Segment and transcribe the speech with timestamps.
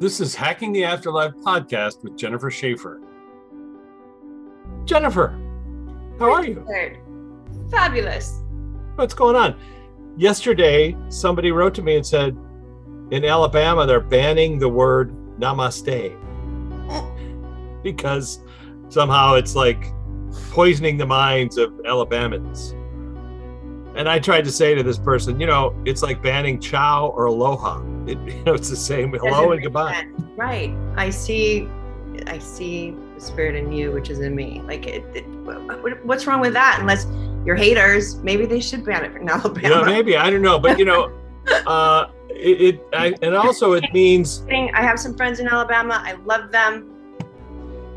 [0.00, 3.02] This is Hacking the Afterlife podcast with Jennifer Schaefer.
[4.86, 5.38] Jennifer,
[6.18, 6.66] how are you?
[7.70, 8.40] Fabulous.
[8.94, 9.60] What's going on?
[10.16, 12.34] Yesterday, somebody wrote to me and said,
[13.10, 16.16] in Alabama, they're banning the word namaste
[17.82, 18.42] because
[18.88, 19.84] somehow it's like
[20.48, 22.72] poisoning the minds of Alabamans.
[23.98, 27.26] And I tried to say to this person, you know, it's like banning ciao or
[27.26, 27.82] aloha.
[28.10, 29.94] It, you know, it's the same hello and goodbye.
[29.94, 30.22] Sense.
[30.36, 30.74] Right.
[30.96, 31.68] I see.
[32.26, 34.60] I see the spirit in you, which is in me.
[34.66, 35.22] Like, it, it,
[36.04, 36.78] what's wrong with that?
[36.80, 37.06] Unless
[37.44, 39.68] you're haters, maybe they should ban it in Alabama.
[39.68, 41.12] Yeah, maybe I don't know, but you know,
[41.66, 44.44] uh, it, it I, and also it means.
[44.50, 46.02] I have some friends in Alabama.
[46.04, 46.99] I love them.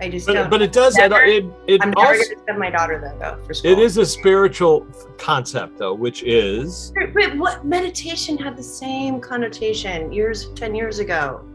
[0.04, 2.70] I just but, but it does Never- it, it I'm never going to send my
[2.70, 3.72] daughter there though for school.
[3.72, 4.86] it is a spiritual
[5.18, 11.46] concept though which is But what meditation had the same connotation years, ten years ago.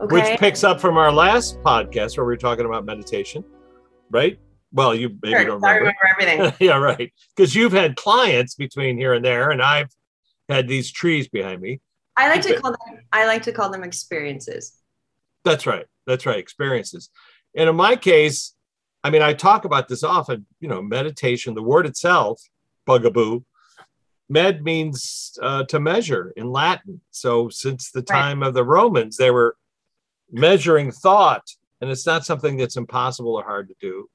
[0.00, 0.14] Okay.
[0.30, 3.44] which picks up from our last podcast where we were talking about meditation
[4.10, 4.38] right
[4.72, 6.54] well you maybe Sure, don't I remember remember everything.
[6.66, 9.90] yeah right because you've had clients between here and there and i've
[10.48, 11.80] had these trees behind me
[12.16, 12.98] I like to call them.
[13.12, 14.76] I like to call them experiences.
[15.46, 15.86] That's right.
[16.06, 16.36] That's right.
[16.38, 17.08] Experiences.
[17.54, 18.54] And in my case,
[19.04, 22.40] I mean, I talk about this often, you know, meditation, the word itself,
[22.86, 23.44] bugaboo,
[24.28, 27.00] med means uh, to measure in Latin.
[27.10, 29.56] So since the time of the Romans, they were
[30.30, 31.50] measuring thought,
[31.80, 34.08] and it's not something that's impossible or hard to do.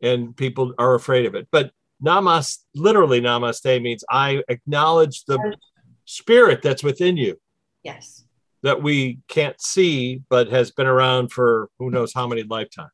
[0.00, 1.48] And people are afraid of it.
[1.50, 5.56] But namaste, literally namaste means I acknowledge the
[6.04, 7.38] spirit that's within you
[7.86, 8.25] Yes.
[8.62, 12.90] That we can't see, but has been around for who knows how many lifetimes.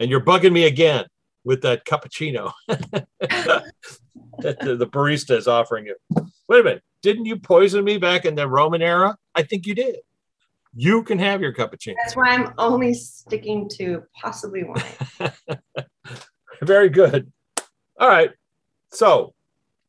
[0.00, 1.06] And you're bugging me again
[1.44, 3.72] with that cappuccino that
[4.40, 5.96] the, the barista is offering you.
[6.48, 6.82] Wait a minute.
[7.02, 9.16] Didn't you poison me back in the Roman era?
[9.34, 9.96] I think you did.
[10.74, 11.94] You can have your cappuccino.
[12.02, 15.32] That's why I'm only sticking to possibly wine.
[16.62, 17.32] Very good.
[17.98, 18.30] All right.
[18.90, 19.34] So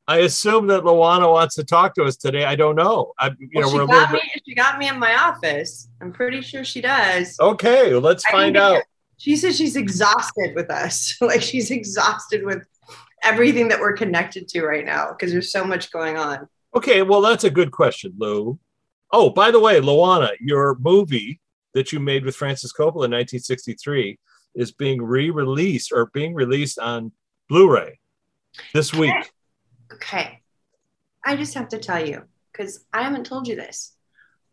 [0.08, 2.46] I assume that Luana wants to talk to us today.
[2.46, 3.14] I don't know.
[3.20, 4.22] I, you Well, know, she we're got me.
[4.48, 5.90] She got me in my office.
[6.02, 7.38] I'm pretty sure she does.
[7.40, 8.84] Okay, well, let's I find out.
[9.18, 11.18] She says she's exhausted with us.
[11.22, 12.66] like she's exhausted with
[13.24, 16.48] everything that we're connected to right now because there's so much going on.
[16.76, 18.58] Okay, well, that's a good question, Lou.
[19.12, 21.42] Oh, by the way, Luana, your movie
[21.74, 24.20] that you made with Francis Coppola in 1963
[24.56, 27.12] is being re-released or being released on
[27.50, 28.00] Blu-ray
[28.74, 29.14] this week.
[29.14, 29.28] Okay.
[31.26, 33.96] I just have to tell you because I haven't told you this.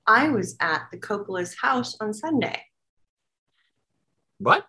[0.07, 2.63] I was at the Coppola's house on Sunday.
[4.39, 4.67] What?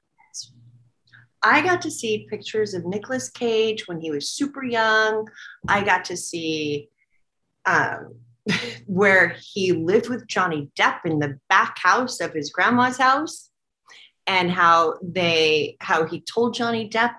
[1.43, 5.27] I got to see pictures of Nicolas Cage when he was super young.
[5.67, 6.89] I got to see
[7.65, 8.15] um,
[8.87, 13.51] where he lived with Johnny Depp in the back house of his grandma's house,
[14.25, 17.13] and how they how he told Johnny Depp,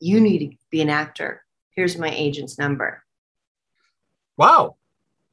[0.00, 1.44] "You need to be an actor.
[1.78, 3.04] Here's my agent's number."
[4.36, 4.76] Wow.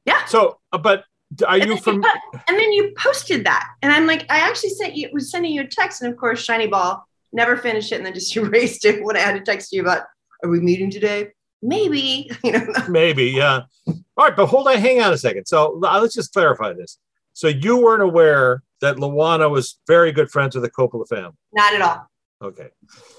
[0.06, 0.26] Yeah.
[0.26, 1.06] So, uh, but
[1.46, 2.04] are And you from?
[2.04, 5.62] and then you posted that, and I'm like, I actually sent you was sending you
[5.62, 7.04] a text, and of course, Shiny Ball
[7.34, 10.04] never finished it, and then just erased it when I had to text you about,
[10.44, 11.30] are we meeting today?
[11.64, 12.68] Maybe, you know.
[12.88, 13.62] Maybe, yeah.
[13.88, 15.48] All right, but hold on, hang on a second.
[15.48, 17.00] So uh, let's just clarify this.
[17.34, 21.36] So you weren't aware that Luana was very good friends with the Coppola family.
[21.54, 22.08] Not at all.
[22.46, 22.70] Okay.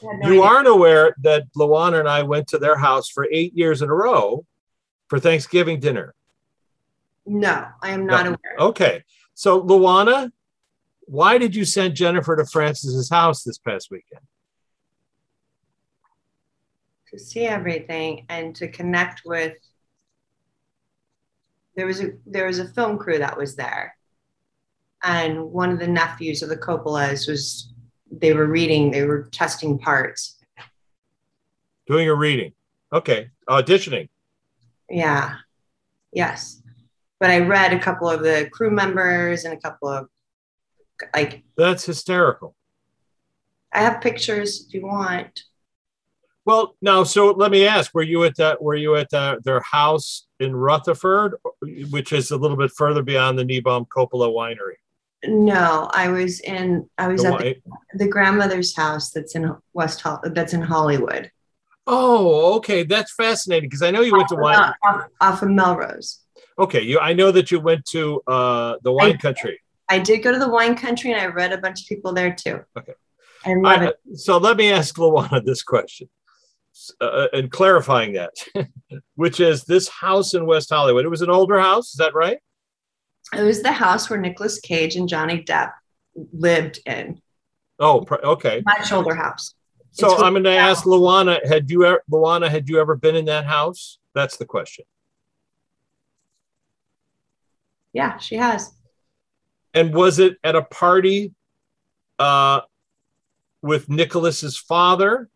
[0.02, 0.42] No You idea.
[0.42, 3.94] aren't aware that Luana and I went to their house for eight years in a
[3.94, 4.44] row
[5.08, 6.14] for Thanksgiving dinner.
[7.26, 8.30] No, I am not No.
[8.30, 8.68] aware.
[8.70, 9.04] Okay.
[9.34, 10.30] So, Luana,
[11.06, 14.22] why did you send Jennifer to Francis's house this past weekend?
[17.12, 19.54] To see everything and to connect with.
[21.74, 23.96] There was a there was a film crew that was there,
[25.02, 27.72] and one of the nephews of the Coppolas was.
[28.10, 28.90] They were reading.
[28.90, 30.38] They were testing parts.
[31.86, 32.52] Doing a reading.
[32.92, 33.30] Okay.
[33.48, 34.08] Auditioning.
[34.88, 35.36] Yeah.
[36.12, 36.62] Yes.
[37.18, 40.08] But I read a couple of the crew members and a couple of
[41.14, 42.54] like That's hysterical.
[43.72, 45.42] I have pictures if you want.
[46.44, 48.62] Well, now, so let me ask: Were you at that?
[48.62, 51.34] Were you at uh their house in Rutherford,
[51.90, 54.76] which is a little bit further beyond the Niebaum Coppola winery?
[55.28, 57.56] No, I was in I was The at the,
[57.94, 61.30] the grandmother's house that's in West that's in Hollywood.
[61.86, 64.56] oh, okay, that's fascinating because I know you went to wine.
[64.56, 66.20] Uh, off, off of Melrose.
[66.58, 66.98] Okay, you.
[66.98, 69.60] I know that you went to uh, the wine I- country.
[69.88, 72.34] I did go to the wine country and I read a bunch of people there
[72.34, 72.60] too.
[72.76, 72.94] Okay.
[73.44, 74.18] I love I- it.
[74.18, 76.08] so let me ask Luana this question,
[77.00, 78.32] uh, and clarifying that,
[79.14, 81.04] which is this house in West Hollywood.
[81.04, 82.38] It was an older house, is that right?
[83.32, 85.72] It was the house where Nicolas Cage and Johnny Depp
[86.32, 87.20] lived in.
[87.78, 88.62] Oh, okay.
[88.64, 89.54] My shoulder house.
[89.90, 93.16] So It's I'm going to ask Luana, had you ever, Luana, had you ever been
[93.16, 93.98] in that house?
[94.14, 94.84] That's the question.
[97.92, 98.72] Yeah, she has.
[99.74, 101.34] And was it at a party
[102.18, 102.60] uh,
[103.62, 105.28] with Nicholas's father?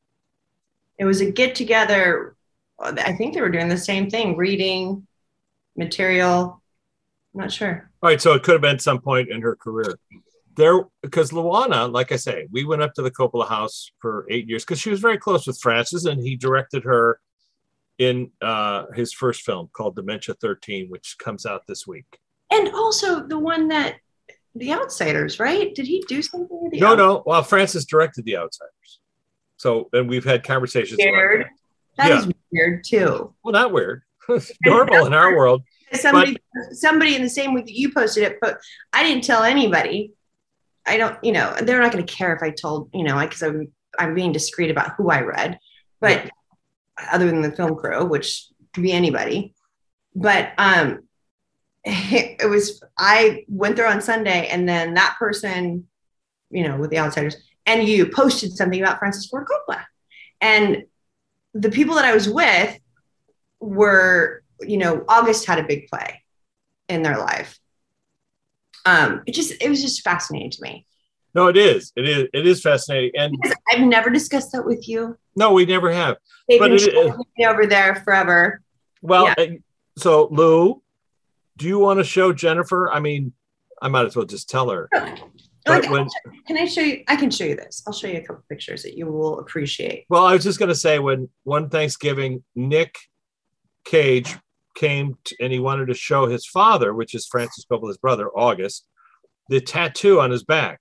[0.98, 2.36] It was a get together.
[2.78, 5.06] I think they were doing the same thing, reading
[5.76, 6.59] material.
[7.34, 7.90] I'm not sure.
[8.02, 9.96] All right, so it could have been some point in her career.
[10.56, 14.48] There, because Luana, like I say, we went up to the Coppola house for eight
[14.48, 17.20] years because she was very close with Francis, and he directed her
[17.98, 22.18] in uh, his first film called Dementia 13, which comes out this week.
[22.50, 23.96] And also the one that
[24.56, 25.72] the outsiders, right?
[25.74, 26.98] Did he do something with the No, Outsiders?
[27.06, 27.22] no.
[27.26, 29.00] Well, Francis directed The Outsiders.
[29.58, 30.98] So, and we've had conversations.
[31.00, 31.46] about Weird.
[31.96, 32.08] that.
[32.08, 33.32] That is weird too.
[33.44, 34.02] Well, not weird.
[34.64, 35.62] Normal in our world.
[35.92, 36.36] Somebody,
[36.72, 38.60] somebody in the same week that you posted it, but
[38.92, 40.12] I didn't tell anybody.
[40.86, 43.42] I don't, you know, they're not going to care if I told, you know, because
[43.42, 45.58] I'm I'm being discreet about who I read,
[46.00, 46.30] but
[47.10, 49.54] other than the film crew, which could be anybody.
[50.14, 51.00] But um,
[51.84, 55.86] it was I went there on Sunday, and then that person,
[56.50, 59.84] you know, with the outsiders, and you posted something about Francis Ford Coppola,
[60.40, 60.84] and
[61.54, 62.78] the people that I was with
[63.60, 66.22] were, you know, August had a big play
[66.88, 67.58] in their life.
[68.86, 70.86] Um, it just it was just fascinating to me.
[71.34, 71.92] No, it is.
[71.96, 72.28] It is.
[72.32, 73.12] It is fascinating.
[73.16, 75.16] And Because I've never discussed that with you.
[75.36, 76.16] no, we never have.
[76.48, 76.78] They've But been
[77.36, 78.60] it- over there forever.
[79.02, 79.54] Well, Yeah.
[79.96, 80.82] so Lou,
[81.56, 82.90] do you want to show Jennifer?
[82.90, 83.32] I mean,
[83.80, 84.88] I might as well just tell her.
[85.68, 86.08] Like, when,
[86.46, 87.04] can I show you?
[87.06, 87.82] I can show you this.
[87.86, 90.06] I'll show you a couple pictures that you will appreciate.
[90.08, 92.96] well, I was just going to say when one Thanksgiving, Nick
[93.84, 94.36] Cage
[94.80, 98.86] came t and he wanted to show his father, which is Francis Coppola's brother, August,
[99.48, 100.80] the tattoo on his back.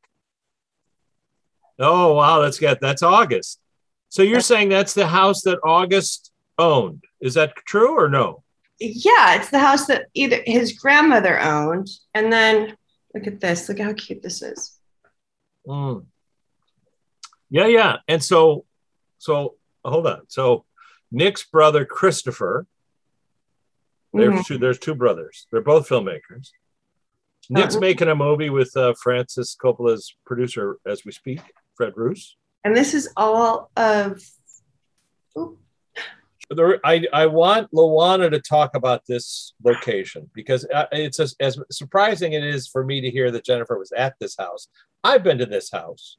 [1.78, 3.60] Oh wow, that's got that's August.
[4.07, 7.04] So you're saying that's the house that August owned?
[7.22, 8.44] Is that true or no?
[8.80, 12.78] Yeah, it's the house that either his grandmother owned, and then
[13.13, 13.68] look at this.
[13.68, 14.80] Look how cute this is.
[15.68, 16.06] Mm.
[17.50, 17.98] Yeah, yeah.
[18.07, 18.66] And so,
[19.18, 20.22] so hold on.
[20.28, 20.66] So
[21.12, 22.68] Nick's brother Christopher,
[24.14, 24.46] there's Mhm.
[24.46, 24.58] two.
[24.58, 25.48] There's two brothers.
[25.52, 26.52] They're both filmmakers.
[27.50, 27.80] Nick's Uh-huh.
[27.82, 31.42] making a movie with uh, Francis Coppola's producer as we speak,
[31.76, 32.36] Fred Roos.
[32.64, 34.22] And this is all of.
[36.52, 41.60] There, I, I want Luana to talk about this location because uh, it's as, as
[41.70, 44.68] surprising it is for me to hear that Jennifer was at this house.
[45.04, 46.18] I've been to this house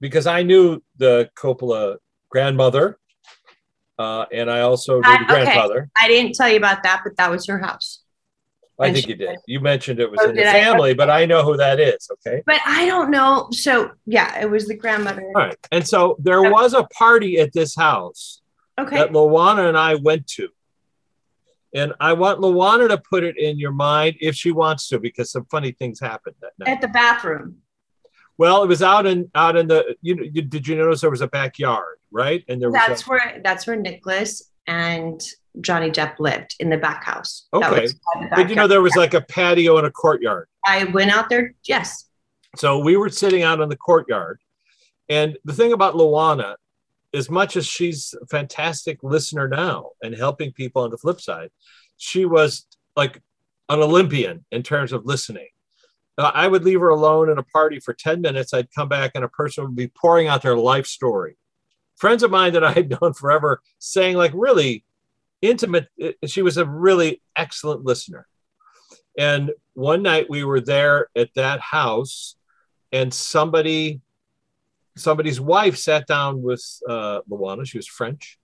[0.00, 1.98] because I knew the Coppola
[2.30, 2.98] grandmother,
[4.00, 5.44] uh, and I also knew I- the okay.
[5.44, 5.90] grandfather.
[6.00, 8.02] I didn't tell you about that, but that was her house.
[8.80, 9.36] I think you did.
[9.46, 10.52] You mentioned it was Oh, in the did I?
[10.54, 12.08] family, but I know who that is.
[12.14, 12.42] Okay.
[12.46, 13.48] But I don't know.
[13.50, 15.20] So yeah, it was the grandmother.
[15.36, 15.56] All right.
[15.70, 18.40] And so there was a party at this house
[18.78, 18.96] Okay.
[18.96, 20.48] that Luana and I went to.
[21.74, 25.30] And I want Luana to put it in your mind if she wants to, because
[25.30, 26.68] some funny things happened that night.
[26.70, 27.56] At the bathroom.
[28.40, 31.10] Well, it was out in out in the you know you, did you notice there
[31.10, 35.20] was a backyard right and there was That's a, where that's where Nicholas and
[35.60, 37.48] Johnny Depp lived in the back house.
[37.52, 37.82] Okay.
[37.82, 37.94] was
[38.34, 41.54] but you know there was like a patio and a courtyard I went out there.
[41.64, 42.06] Yes.
[42.56, 44.40] so we were sitting out in the courtyard
[45.10, 46.54] and the thing about Luana
[47.12, 51.50] as much as she's a fantastic listener now and helping people on the flip side
[51.98, 52.64] she was
[52.96, 53.20] like
[53.68, 55.48] an Olympian in terms of listening
[56.18, 58.52] I would leave her alone in a party for 10 minutes.
[58.52, 61.36] I'd come back and a person would be pouring out their life story.
[61.96, 64.84] Friends of mine that I had known forever saying, like, really
[65.40, 65.88] intimate.
[66.02, 68.26] uh, She was a really excellent listener.
[69.18, 72.36] And one night we were there at that house,
[72.92, 74.00] and somebody,
[74.96, 77.66] somebody's wife sat down with uh, Luana.
[77.66, 78.38] She was French.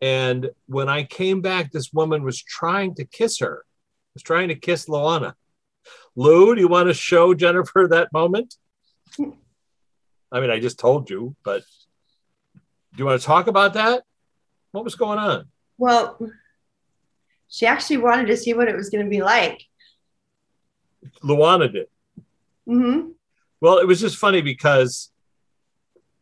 [0.00, 3.64] And when I came back, this woman was trying to kiss her,
[4.14, 5.34] was trying to kiss Luana.
[6.16, 8.54] Lou, do you want to show Jennifer that moment?
[10.32, 11.62] I mean, I just told you, but
[12.54, 14.02] do you want to talk about that?
[14.72, 15.46] What was going on?
[15.78, 16.18] Well,
[17.48, 19.62] she actually wanted to see what it was going to be like.
[21.22, 21.86] Luana did.
[22.66, 23.10] hmm
[23.60, 25.12] Well, it was just funny because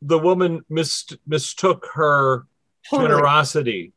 [0.02, 2.46] the woman mist- mistook her
[2.90, 3.08] Totally.
[3.08, 3.92] generosity.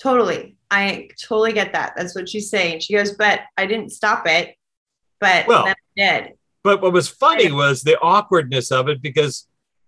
[0.00, 0.56] Totally.
[0.70, 1.92] I totally get that.
[1.96, 2.80] That's what she's saying.
[2.80, 4.54] She goes, but I didn't stop it.
[5.20, 6.32] But Well- then I did.
[6.62, 9.46] But what was funny was the awkwardness of it because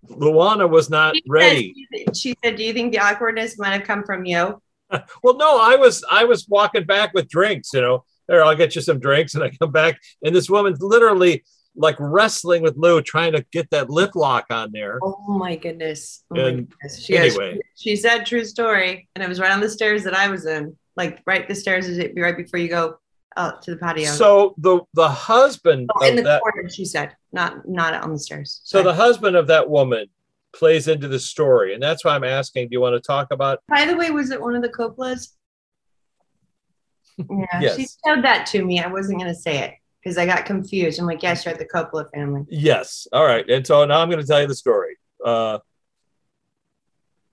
[0.08, 1.74] Luana was not She ready.
[1.94, 4.60] said- she said, Do you think the awkwardness might have come from you?
[5.22, 8.04] Well, no, I was I was walking back with drinks, you know.
[8.28, 9.34] there, I'll get you some drinks.
[9.34, 13.70] And I come back, and this woman's literally like wrestling with Lou, trying to get
[13.70, 14.98] that lip lock on there.
[15.02, 16.24] Oh my goodness.
[16.30, 17.02] Oh my And goodness.
[17.04, 17.60] She, has- anyway.
[17.76, 19.08] she said true story.
[19.14, 20.76] And it was right on the stairs that I was in.
[20.96, 22.98] Like right the stairs is it right before you go
[23.36, 24.10] out to the patio.
[24.10, 28.12] So the the husband Oh, in of the that, corner, she said, not not on
[28.12, 28.60] the stairs.
[28.64, 30.06] so the husband of that woman
[30.52, 32.68] plays into the story, and that's why I'm asking.
[32.68, 33.60] Do you want to talk about?
[33.68, 35.28] By the way, was it one of the Coppolas?
[37.18, 37.76] Yeah, Yes.
[37.76, 38.80] she showed that to me.
[38.80, 40.98] I wasn't going to say it because I got confused.
[40.98, 42.42] I'm like, yes, you're at the Coppola family.
[42.48, 43.06] Yes.
[43.12, 43.48] All right.
[43.50, 44.96] And so now I'm going to tell you the story.
[45.24, 45.58] Uh,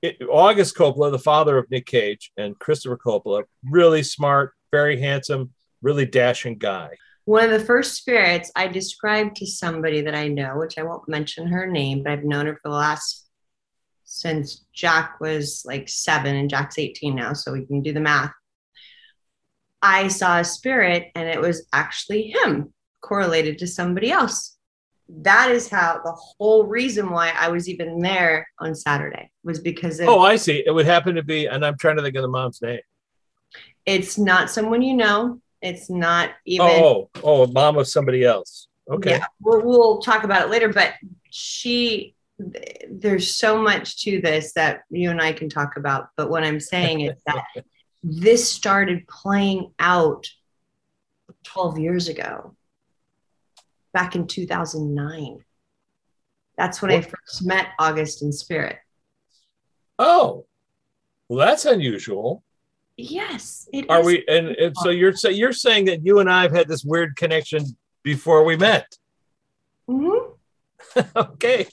[0.02, 5.54] it, August Coppola, the father of Nick Cage and Christopher Coppola, really smart, very handsome,
[5.82, 6.90] really dashing guy.
[7.26, 11.08] One of the first spirits I described to somebody that I know, which I won't
[11.08, 13.28] mention her name, but I've known her for the last
[14.04, 18.32] since Jack was like seven and Jack's 18 now, so we can do the math.
[19.82, 24.58] I saw a spirit and it was actually him correlated to somebody else.
[25.08, 30.00] That is how the whole reason why I was even there on Saturday was because
[30.00, 30.64] of, Oh, I see.
[30.66, 32.80] It would happen to be, and I'm trying to think of the mom's name.
[33.86, 35.40] it's not someone you know.
[35.62, 38.68] It's not even Oh, oh, oh, mom of somebody else.
[38.90, 39.12] Okay.
[39.12, 40.70] Yeah, we'll, we'll talk about it later.
[40.70, 40.94] But
[41.30, 46.10] she, there's so much to this that you and I can talk about.
[46.18, 47.44] But what I'm saying is that
[48.04, 50.28] this started playing out
[51.44, 52.56] 12 years ago,
[53.94, 55.44] back in 2009.
[56.58, 58.78] That's when I first met August in spirit.
[59.98, 60.46] Oh,
[61.28, 62.44] well, that's unusual.
[63.02, 64.06] Yes, it Are is.
[64.06, 64.26] we?
[64.28, 67.16] And, and so you're say, you're saying that you and I have had this weird
[67.16, 67.64] connection
[68.04, 68.88] before we met.
[69.90, 70.34] Mhm.
[71.16, 71.68] okay,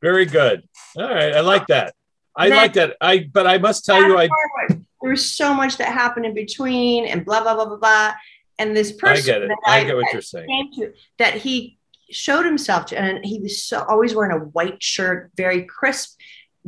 [0.00, 0.62] very good.
[0.96, 1.94] All right, I like that.
[2.36, 2.96] I Then- like that.
[3.00, 4.84] I but I must tell you, I forward.
[5.02, 8.12] There was so much that happened in between, and blah blah blah blah blah.
[8.60, 9.48] And this person, I get it.
[9.48, 10.72] that I get what you're saying.
[10.76, 11.78] to that he
[12.10, 16.18] showed himself to, and he was so always wearing a white shirt, very crisp,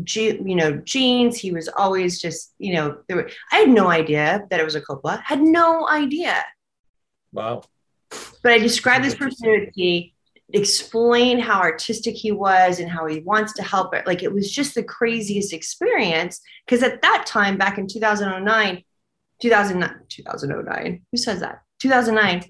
[0.05, 1.39] je- you know, jeans.
[1.39, 4.75] He was always just, you know, there were, I had no idea that it was
[4.75, 5.23] a Coppola.
[5.23, 6.45] Had no idea,
[7.33, 7.63] Wow.
[8.43, 9.49] but I described this Interesting.
[9.49, 10.15] personality,
[10.53, 14.07] explained how artistic he was and how he wants to help it.
[14.07, 18.83] Like it was just the craziest experience because at that time, back in 2009,
[19.41, 21.63] 2009, 2009, who says that?
[21.79, 22.43] 2009.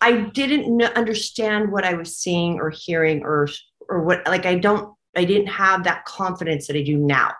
[0.00, 3.48] I didn't understand what I was seeing or hearing or
[3.88, 7.32] or what like I don't I didn't have that confidence that I do now.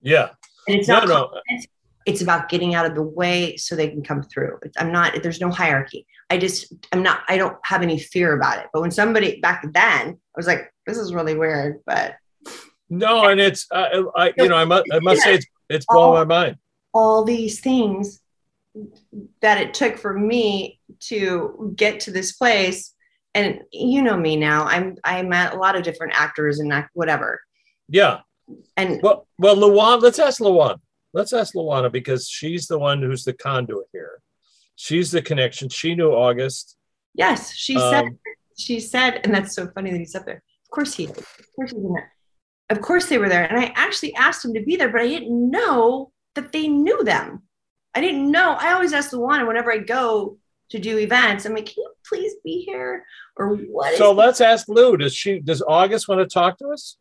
[0.00, 0.30] Yeah.
[0.68, 1.28] And it's not no.
[1.28, 1.66] confidence,
[2.06, 4.58] it's about getting out of the way so they can come through.
[4.78, 6.06] I'm not there's no hierarchy.
[6.30, 8.66] I just I'm not I don't have any fear about it.
[8.72, 12.14] But when somebody back then I was like this is really weird, but
[12.88, 16.14] No, and it's uh, I you know I must I must say it's it's blowing
[16.14, 16.56] my mind.
[16.92, 18.20] all these things
[19.42, 22.94] that it took for me to get to this place
[23.34, 26.90] and you know me now i'm i met a lot of different actors and act-
[26.94, 27.40] whatever
[27.88, 28.20] Yeah.
[28.76, 30.00] and Well, well, Luana.
[30.02, 30.78] Let's ask Luana.
[31.12, 34.20] Let's ask Luana because she's the one who's the conduit here.
[34.76, 35.68] She's the connection.
[35.68, 36.76] She knew August.
[37.14, 38.18] yes she said Um,
[38.58, 41.14] she said and that's so funny that he's up there of course he of
[41.56, 42.12] course he's in there
[42.70, 45.08] of course they were there and i actually asked him to be there but i
[45.14, 47.42] didn't know that they knew them
[47.96, 50.36] i didn't know i always ask one whenever i go
[50.70, 53.04] to do events i'm like can you please be here
[53.36, 54.96] or what so let's ask Lou.
[54.96, 55.40] Does she?
[55.40, 56.96] Does August want to talk to us?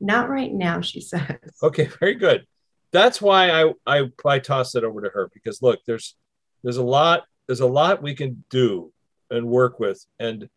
[0.00, 1.36] Not right now, she says.
[1.62, 2.46] Okay, very good.
[2.92, 6.16] That's why I I I tossed it over to her because look, there's
[6.62, 8.92] there's a lot there's a lot we can do
[9.30, 10.48] and work with, and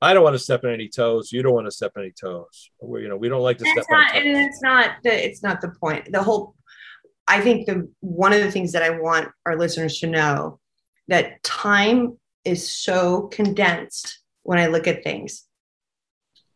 [0.00, 1.30] I don't want to step on any toes.
[1.32, 2.70] You don't want to step on any toes.
[2.82, 4.46] We, you know, we don't like to step It's on not, and toes.
[4.46, 6.10] it's not the it's not the point.
[6.10, 6.54] The whole
[7.28, 10.58] I think the one of the things that I want our listeners to know
[11.08, 15.44] that time is so condensed when I look at things.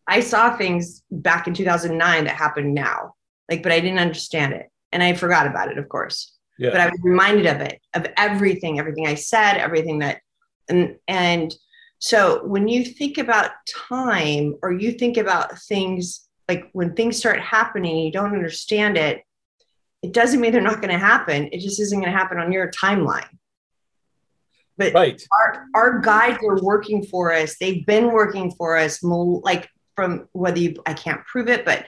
[0.07, 3.15] I saw things back in 2009 that happened now,
[3.51, 4.69] like, but I didn't understand it.
[4.91, 6.35] And I forgot about it, of course.
[6.59, 6.71] Yeah.
[6.71, 10.21] But I was reminded of it, of everything, everything I said, everything that,
[10.69, 11.55] and, and
[11.99, 13.53] so when you think about
[13.89, 19.23] time or you think about things like when things start happening, you don't understand it,
[20.03, 21.49] it doesn't mean they're not going to happen.
[21.53, 23.29] It just isn't going to happen on your timeline.
[24.77, 25.23] But right.
[25.33, 27.57] our our guides are working for us.
[27.61, 31.87] They've been working for us, like from whether you I can't prove it, but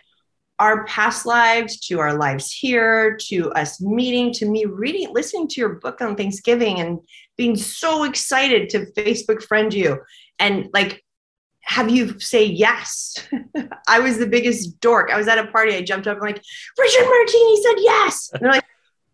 [0.59, 5.61] our past lives to our lives here to us meeting to me reading listening to
[5.61, 7.00] your book on thanksgiving and
[7.37, 10.00] being so excited to facebook friend you
[10.38, 11.03] and like
[11.64, 13.16] have you say yes
[13.88, 16.42] i was the biggest dork i was at a party i jumped up and like
[16.78, 18.64] richard martini said yes and they're like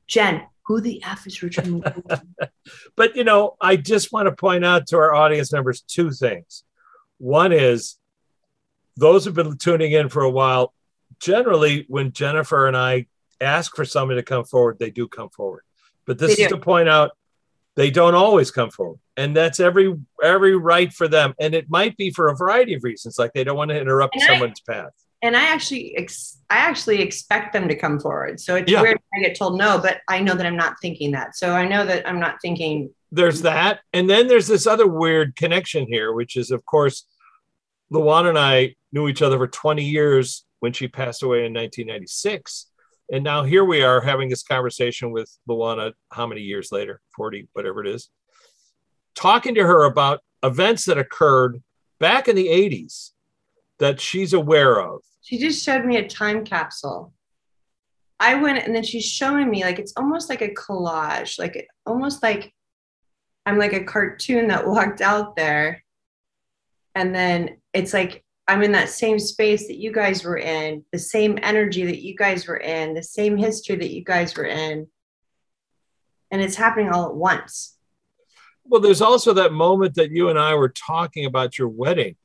[0.07, 2.23] jen who the F is Richard McQueen?
[2.97, 6.63] but you know, I just want to point out to our audience members two things.
[7.19, 7.97] One is
[8.97, 10.73] those who've been tuning in for a while,
[11.19, 13.07] generally when Jennifer and I
[13.41, 15.65] ask for somebody to come forward, they do come forward.
[16.07, 16.57] But this They is do.
[16.57, 17.13] to point out
[17.81, 18.99] they don't always come forward.
[19.17, 21.35] And that's every every right for them.
[21.41, 24.15] And it might be for a variety of reasons, like they don't want to interrupt
[24.15, 24.93] And I- someone's path.
[25.23, 28.39] and I actually, ex- I actually expect them to come forward.
[28.41, 28.83] So it's Yeah.
[28.83, 31.37] weird I get told no, but I know that I'm not thinking that.
[31.37, 32.91] So I know that I'm not thinking.
[33.13, 37.07] there's that and then there's this other weird connection here which is of course
[37.93, 42.67] luana and i knew each other for 20 years when she passed away in 1996
[43.13, 47.49] and now here we are having this conversation with luana how many years later 40
[47.53, 48.11] whatever it is
[49.15, 51.63] talking to her about events that occurred
[51.99, 53.11] back in the 80s
[53.79, 57.13] that she's aware of She just showed me a time capsule.
[58.19, 62.23] I went and then she's showing me like it's almost like a collage, like almost
[62.23, 62.53] like
[63.47, 65.85] I'm like a cartoon that walked out there.
[66.95, 70.99] And then it's like I'm in that same space that you guys were in, the
[70.99, 74.89] same energy that you guys were in, the same history that you guys were in.
[76.33, 77.77] And it's happening all at once.
[78.65, 82.17] Well, there's also that moment that you and I were talking about your wedding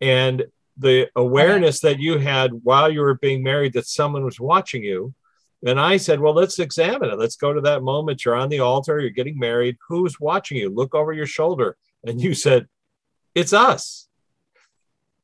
[0.00, 0.46] and
[0.78, 5.12] the awareness that you had while you were being married that someone was watching you.
[5.66, 7.18] And I said, Well, let's examine it.
[7.18, 8.24] Let's go to that moment.
[8.24, 9.76] You're on the altar, you're getting married.
[9.86, 10.70] Who's watching you?
[10.70, 11.76] Look over your shoulder.
[12.04, 12.68] And you said,
[13.34, 14.05] It's us.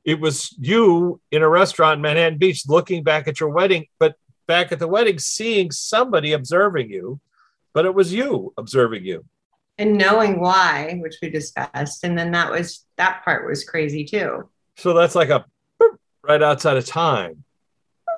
[0.05, 4.17] It was you in a restaurant in Manhattan Beach looking back at your wedding, but
[4.47, 7.21] back at the wedding, seeing somebody observing you,
[7.73, 9.25] but it was you observing you.
[9.79, 12.05] And knowing why, which we discussed.
[12.05, 14.49] And then that was that part was crazy too.
[14.77, 15.45] So that's like a
[16.23, 17.45] right outside of time.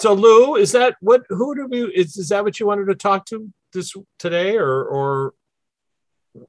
[0.00, 1.22] So Lou, is that what?
[1.28, 1.84] Who do we?
[1.94, 5.34] Is, is that what you wanted to talk to this today, or or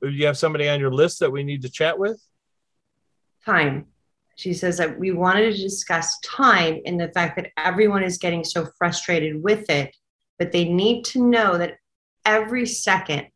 [0.02, 2.20] do you have somebody on your list that we need to chat with?
[3.46, 3.86] time.
[4.36, 8.44] She says that we wanted to discuss time and the fact that everyone is getting
[8.44, 9.96] so frustrated with it,
[10.38, 11.78] but they need to know that
[12.26, 13.28] every second,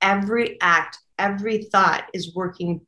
[0.00, 2.80] every act, every thought is working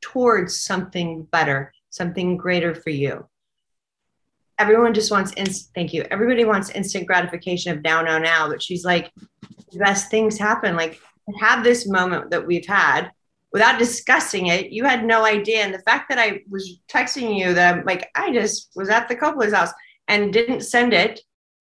[0.00, 3.26] towards something better, something greater for you.
[4.58, 6.04] Everyone just wants instant, thank you.
[6.10, 8.48] Everybody wants instant gratification of now, now, now.
[8.48, 9.10] But she's like,
[9.72, 10.76] the best things happen.
[10.76, 11.00] Like,
[11.38, 13.10] have this moment that we've had
[13.52, 15.58] without discussing it, you had no idea.
[15.58, 19.08] And the fact that I was texting you that I'm like, I just was at
[19.08, 19.70] the Coppola's house
[20.08, 21.20] and didn't send it,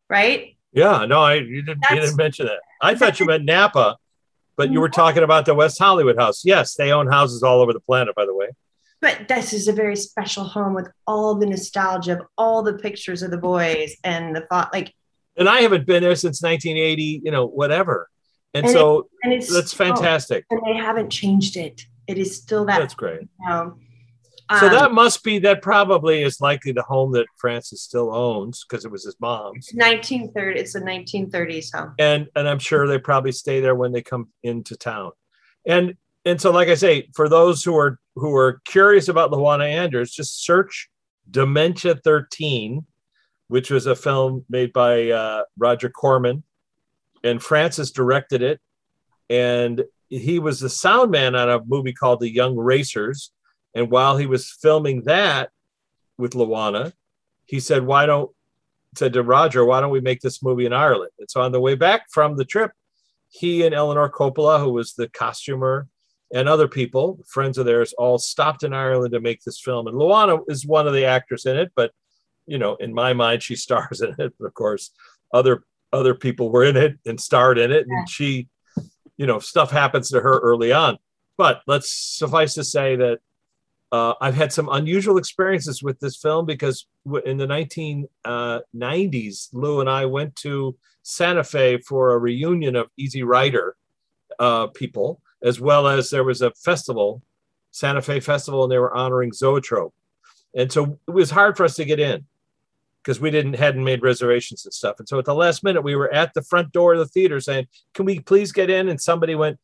[0.10, 0.56] right?
[0.72, 2.60] Yeah, no, I you didn't, you didn't mention that.
[2.82, 3.98] I thought you meant Napa,
[4.56, 6.46] but you were talking about the West Hollywood house.
[6.46, 8.50] Yes, they own houses all over the planet, by the way.
[9.02, 13.24] But this is a very special home with all the nostalgia of all the pictures
[13.24, 14.94] of the boys and the thought, like,
[15.38, 18.10] And I haven't been there since 1980, you know, whatever.
[18.54, 20.46] And, And so and it's that's still- fantastic.
[20.50, 21.82] and they haven't changed it.
[22.08, 22.80] It is still that.
[22.80, 23.28] That's great.
[23.48, 23.78] know.
[24.60, 28.66] So Um, that must be that probably is likely the home that Francis still owns
[28.68, 29.70] because it was his mom's.
[29.76, 30.60] 1930.
[30.60, 31.94] It's a 1930s home.
[32.00, 35.12] And and I'm sure they probably stay there when they come into town.
[35.68, 35.94] And
[36.26, 40.12] and so like I say, for those who are who are curious about Luana Anders,
[40.12, 40.90] just search
[41.30, 42.84] Dementia 13,
[43.50, 46.42] which was a film made by uh, Roger Corman,
[47.24, 48.60] and Francis directed it.
[49.30, 53.32] And he was the sound man on a movie called The Young Racers.
[53.76, 55.50] And while he was filming that
[56.18, 56.94] with Luana,
[57.46, 58.32] he said, Why don't
[58.96, 61.12] said to Roger, why don't we make this movie in Ireland?
[61.20, 62.72] And so on the way back from the trip,
[63.30, 65.88] he and Eleanor Coppola, who was the costumer,
[66.34, 69.88] and other people, friends of theirs, all stopped in Ireland to make this film.
[69.88, 71.92] And Luana is one of the actors in it, but
[72.46, 74.34] you know, in my mind, she stars in it.
[74.40, 74.92] Of course,
[75.34, 78.48] other other people were in it and starred in it, and she,
[79.18, 80.98] you know, stuff happens to her early on.
[81.38, 83.20] But let's suffice to say that
[83.92, 86.86] uh, I've had some unusual experiences with this film because
[87.26, 93.24] in the 1990s, Lou and I went to Santa Fe for a reunion of Easy
[93.24, 93.76] Rider
[94.38, 97.24] uh, people, as well as there was a festival,
[97.72, 99.94] Santa Fe Festival, and they were honoring Zoetrope.
[100.56, 102.26] And so it was hard for us to get in
[103.10, 104.98] because we didn't hadn't made reservations and stuff.
[105.00, 107.40] And so at the last minute, we were at the front door of the theater
[107.40, 109.58] saying, "Can we please get in?" And somebody went,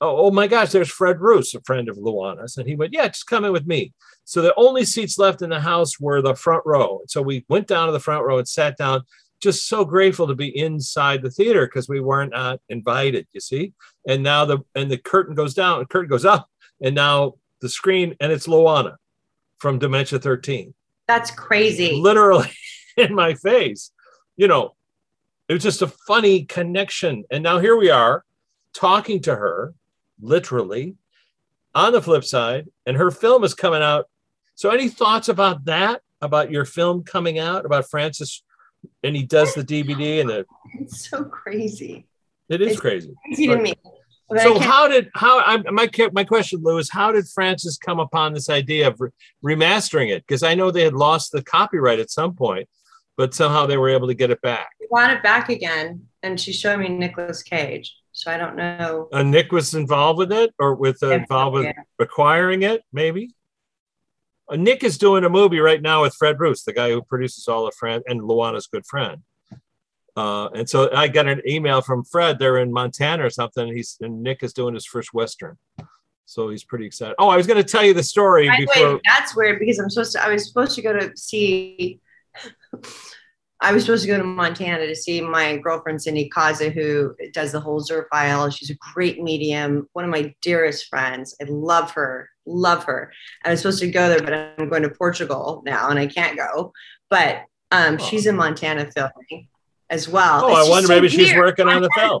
[0.00, 3.08] "Oh, oh my gosh, there's Fred Roos, a friend of Luana's," and he went, "Yeah,
[3.08, 6.36] just come in with me." So the only seats left in the house were the
[6.36, 7.00] front row.
[7.08, 9.02] So we went down to the front row and sat down.
[9.40, 13.26] Just so grateful to be inside the theater because we weren't not invited.
[13.32, 13.72] You see,
[14.06, 16.48] and now the and the curtain goes down, the curtain goes up,
[16.80, 18.94] and now the screen and it's Luana
[19.58, 20.74] from Dementia 13
[21.08, 22.00] That's crazy.
[22.00, 22.52] literally
[22.96, 23.90] in my face.
[24.36, 24.74] You know,
[25.48, 27.24] it was just a funny connection.
[27.30, 28.24] And now here we are.
[28.74, 29.74] talking to her,
[30.20, 30.96] literally,
[31.74, 34.06] on the flip side, and her film is coming out.
[34.54, 36.02] So, any thoughts about that?
[36.20, 37.66] About your film coming out?
[37.66, 38.42] About Francis?
[39.02, 40.46] And he does the DVD and the.
[40.80, 42.06] It's so crazy.
[42.48, 43.14] It is It's crazy.
[43.26, 43.74] Crazy to me.
[44.38, 48.32] So how did how I, my my question, Lou, is how did Francis come upon
[48.32, 49.10] this idea of re-
[49.44, 50.24] remastering it?
[50.26, 52.68] Because I know they had lost the copyright at some point,
[53.16, 54.70] but somehow they were able to get it back.
[54.80, 57.96] I want it back again, and she showed me Nicolas Cage.
[58.12, 59.08] So I don't know.
[59.12, 61.72] Uh, Nick was involved with it, or with uh, involved with yeah.
[61.98, 63.34] acquiring it, maybe.
[64.50, 67.48] Uh, Nick is doing a movie right now with Fred Roos, the guy who produces
[67.48, 69.22] all of Fran and Luana's good friend.
[70.14, 72.38] Uh, and so I got an email from Fred.
[72.38, 73.68] They're in Montana or something.
[73.68, 75.56] And he's and Nick is doing his first western,
[76.26, 77.14] so he's pretty excited.
[77.18, 78.94] Oh, I was going to tell you the story By before.
[78.96, 80.22] way, that's weird because I'm supposed to.
[80.22, 82.00] I was supposed to go to see.
[83.60, 87.52] I was supposed to go to Montana to see my girlfriend Cindy Kaza, who does
[87.52, 88.50] the whole Zer file.
[88.50, 91.36] She's a great medium, one of my dearest friends.
[91.40, 93.12] I love her, love her.
[93.44, 96.36] I was supposed to go there, but I'm going to Portugal now, and I can't
[96.36, 96.72] go.
[97.08, 98.04] But um, Oh.
[98.04, 99.46] she's in Montana filming
[99.90, 100.44] as well.
[100.44, 102.20] Oh, It's I wonder so maybe she's working on the film.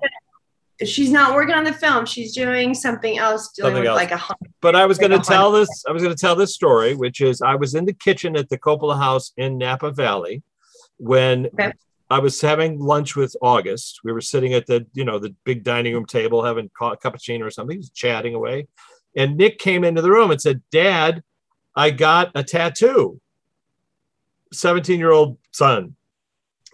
[0.84, 2.06] She's not working on the film.
[2.06, 3.96] She's doing something else, dealing Something with else.
[3.96, 5.84] like a hum- But I was going to Like tell this.
[5.88, 8.48] I was going to tell this story, which is I was in the kitchen at
[8.48, 10.42] the Coppola House in Napa Valley
[10.98, 11.72] when Okay.
[12.10, 14.00] I was having lunch with August.
[14.02, 17.42] We were sitting at the you know the big dining room table having a cappuccino
[17.44, 18.66] or something, just chatting away,
[19.16, 21.22] and Nick came into the room and said, "Dad,
[21.76, 23.20] I got a tattoo."
[24.52, 25.96] Seventeen-year-old son,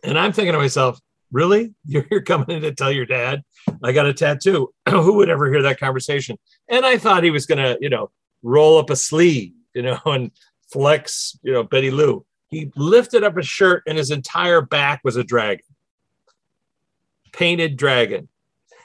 [0.02, 0.98] and I'm thinking to myself,
[1.30, 1.74] "Really?
[1.84, 3.42] You're coming in to tell your dad
[3.82, 4.72] I got a tattoo?
[4.88, 6.38] Who would ever hear that conversation?"
[6.68, 8.10] And I thought he was going to, you know,
[8.42, 10.30] roll up a sleeve, you know, and
[10.72, 12.24] flex, you know, Betty Lou.
[12.48, 15.64] He lifted up his shirt and his entire back was a dragon.
[17.32, 18.28] Painted dragon.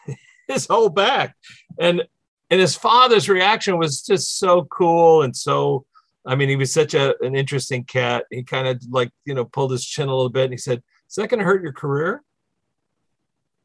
[0.47, 1.35] his whole back.
[1.79, 2.03] And
[2.49, 5.85] and his father's reaction was just so cool and so
[6.25, 8.25] I mean, he was such a, an interesting cat.
[8.29, 10.81] He kind of like, you know, pulled his chin a little bit and he said,
[11.09, 12.23] Is that going to hurt your career?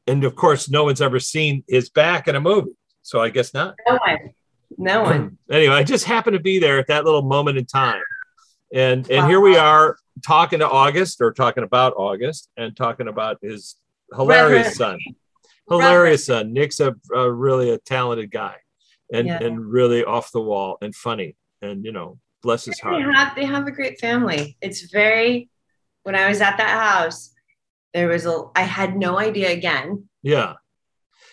[0.08, 2.72] And of course, no one's ever seen his back in a movie.
[3.02, 3.74] So I guess not.
[3.86, 4.18] no one,
[4.78, 5.38] no one.
[5.50, 8.02] anyway, I just happened to be there at that little moment in time.
[8.74, 13.38] And and here we are talking to August or talking about August and talking about
[13.42, 13.76] his
[14.14, 14.98] hilarious son.
[15.70, 16.52] Hilarious son.
[16.52, 18.56] Nick's a, a really a talented guy
[19.12, 19.42] and Yeah.
[19.42, 21.36] and really off the wall and funny.
[21.62, 23.14] And you know, bless his They heart.
[23.14, 24.56] have they have a great family.
[24.60, 25.48] It's very.
[26.04, 27.34] When I was at that house,
[27.94, 28.44] there was a.
[28.54, 30.08] I had no idea again.
[30.22, 30.54] Yeah.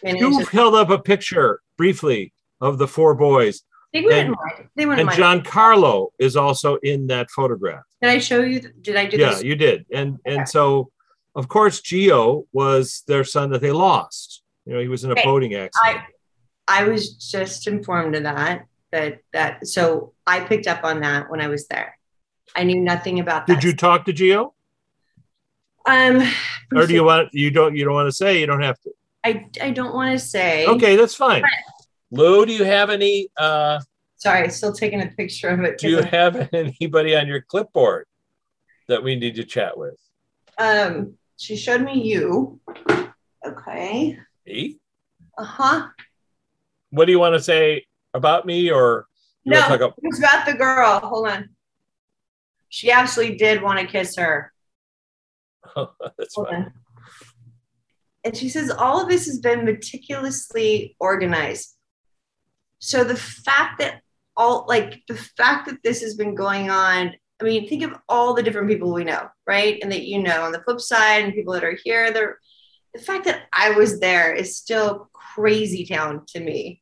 [0.04, 3.64] And You just, held up a picture briefly of the four boys.
[3.94, 4.70] they wouldn't and- mind.
[4.76, 5.46] They wouldn't And mind.
[5.46, 7.84] Giancarlo is also in that photograph.
[8.02, 8.60] Did I show you?
[8.82, 9.44] Did I do yeah this?
[9.44, 10.36] you did and Okay.
[10.38, 10.92] and so
[11.36, 15.14] of course Gio was their son that they lost you know he was in a
[15.14, 15.24] Okay.
[15.24, 16.04] boating accident
[16.68, 18.66] I was just informed of that.
[18.92, 19.68] That that.
[19.68, 21.98] So I picked up on that when I was there.
[22.56, 23.54] I knew nothing about that.
[23.56, 24.54] did you talk to Gio
[25.88, 26.22] Um.
[26.76, 28.92] or do you want you don't you don't want to say you don't have to
[29.24, 30.66] I I don't want to say.
[30.68, 31.44] okay that's fine
[32.12, 33.80] lou do you have any uh
[34.18, 35.78] Sorry, still taking a picture of it.
[35.78, 38.06] do you have anybody on your clipboard
[38.88, 40.00] that we need to chat with
[40.58, 41.16] Um.
[41.38, 42.62] She showed me you.
[43.46, 44.18] Okay.
[44.48, 44.78] me
[45.38, 45.88] Uh huh.
[46.92, 49.06] what do you want to say about me or
[49.44, 51.00] you No, want to talk about it's about the girl.
[51.00, 51.50] Hold on.
[52.70, 54.52] She absolutely did want to kiss her.
[56.18, 56.72] that's fine.
[58.24, 61.76] And she says all of this has been meticulously organized.
[62.80, 64.02] So the fact that
[64.36, 68.34] all like the fact that this has been going on, I mean, think of all
[68.34, 69.80] the different people we know, right?
[69.82, 72.40] And that you know on the flip side, and people that are here, they're
[72.94, 76.82] the fact that I was there is still crazy town to me.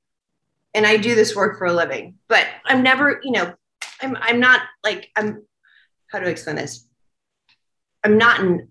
[0.75, 3.53] And I do this work for a living, but I'm never, you know,
[4.01, 5.43] I'm I'm not like I'm
[6.11, 6.87] how do I explain this?
[8.03, 8.69] I'm not in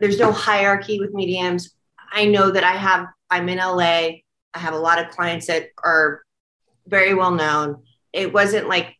[0.00, 1.74] there's no hierarchy with mediums.
[2.12, 4.20] I know that I have, I'm in LA.
[4.54, 6.22] I have a lot of clients that are
[6.86, 7.82] very well known.
[8.12, 8.96] It wasn't like,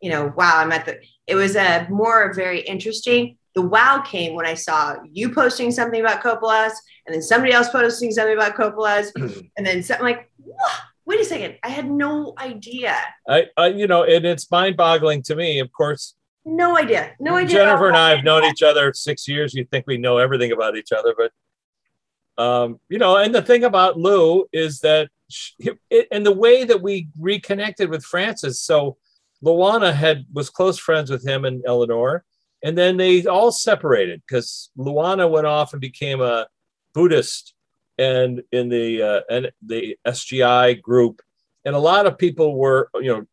[0.00, 3.36] you know, wow, I'm at the, it was a more very interesting.
[3.54, 7.68] The wow came when I saw you posting something about Coppola's and then somebody else
[7.68, 9.12] posting something about Coppola's
[9.56, 10.72] and then something like, what?
[11.04, 11.56] Wait a second.
[11.64, 12.96] I had no idea.
[13.28, 17.12] I, I you know and it's mind-boggling to me of course No idea.
[17.20, 17.58] No idea.
[17.58, 19.54] Jennifer and I have known each other six years.
[19.54, 23.18] You think we know everything about each other, but um, you know.
[23.18, 25.54] And the thing about Lou is that, she,
[25.90, 28.60] it, and the way that we reconnected with Francis.
[28.60, 28.96] So,
[29.44, 32.24] Luana had was close friends with him and Eleanor,
[32.62, 36.46] and then they all separated because Luana went off and became a
[36.94, 37.54] Buddhist,
[37.98, 41.20] and in the uh, and the SGI group,
[41.66, 43.26] and a lot of people were you know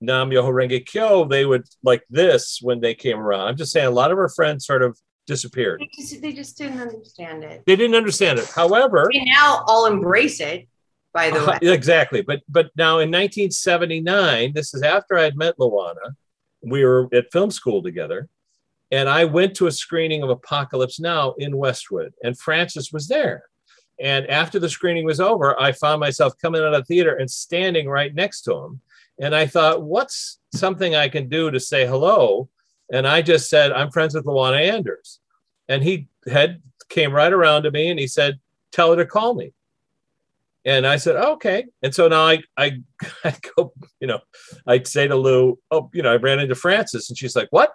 [0.00, 1.24] Nam Myoho Renge Kyo.
[1.24, 3.48] They would like this when they came around.
[3.48, 5.80] I'm just saying, a lot of our friends sort of disappeared.
[5.80, 7.62] They just, they just didn't understand it.
[7.66, 8.48] They didn't understand it.
[8.48, 10.66] However, We now all embrace it.
[11.12, 12.22] By the uh-huh, way, exactly.
[12.22, 16.14] But but now in 1979, this is after I had met Luana.
[16.62, 18.28] We were at film school together,
[18.92, 23.44] and I went to a screening of Apocalypse Now in Westwood, and Francis was there.
[24.00, 27.30] And after the screening was over, I found myself coming out of the theater and
[27.30, 28.80] standing right next to him.
[29.20, 32.48] And I thought, what's something I can do to say hello?
[32.90, 35.20] And I just said, I'm friends with Luana Anders.
[35.68, 38.40] And he had came right around to me and he said,
[38.72, 39.52] tell her to call me.
[40.64, 41.66] And I said, oh, okay.
[41.82, 42.80] And so now I, I,
[43.24, 44.20] I go, you know,
[44.66, 47.72] I'd say to Lou, oh, you know, I ran into Francis and she's like, what?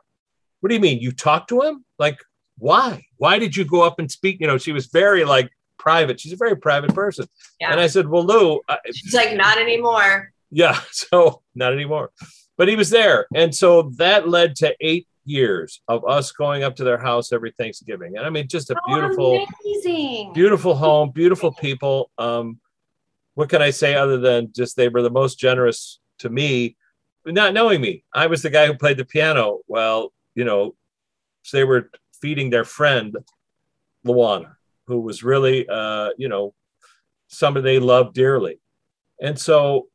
[0.59, 0.99] What do you mean?
[0.99, 1.85] You talked to him?
[1.99, 2.19] Like,
[2.57, 3.05] why?
[3.17, 4.39] Why did you go up and speak?
[4.39, 6.19] You know, she was very like private.
[6.19, 7.27] She's a very private person.
[7.59, 7.71] Yeah.
[7.71, 10.31] And I said, well, Lou, I, she's like, not anymore.
[10.51, 12.11] Yeah, so not anymore.
[12.57, 13.27] But he was there.
[13.35, 17.51] And so that led to eight years of us going up to their house every
[17.57, 18.15] Thanksgiving.
[18.15, 20.31] And I mean, just a beautiful, Oh, amazing.
[20.33, 22.11] beautiful home, beautiful people.
[22.17, 22.59] Um,
[23.33, 26.77] what can I say other than just they were the most generous to me,
[27.25, 28.03] not knowing me.
[28.13, 29.59] I was the guy who played the piano.
[29.67, 30.75] Well, you know,
[31.43, 31.89] so they were
[32.21, 33.17] feeding their friend
[34.05, 34.53] Luana,
[34.87, 36.53] who was really, uh, you know,
[37.27, 38.59] somebody they loved dearly.
[39.19, 39.87] And so,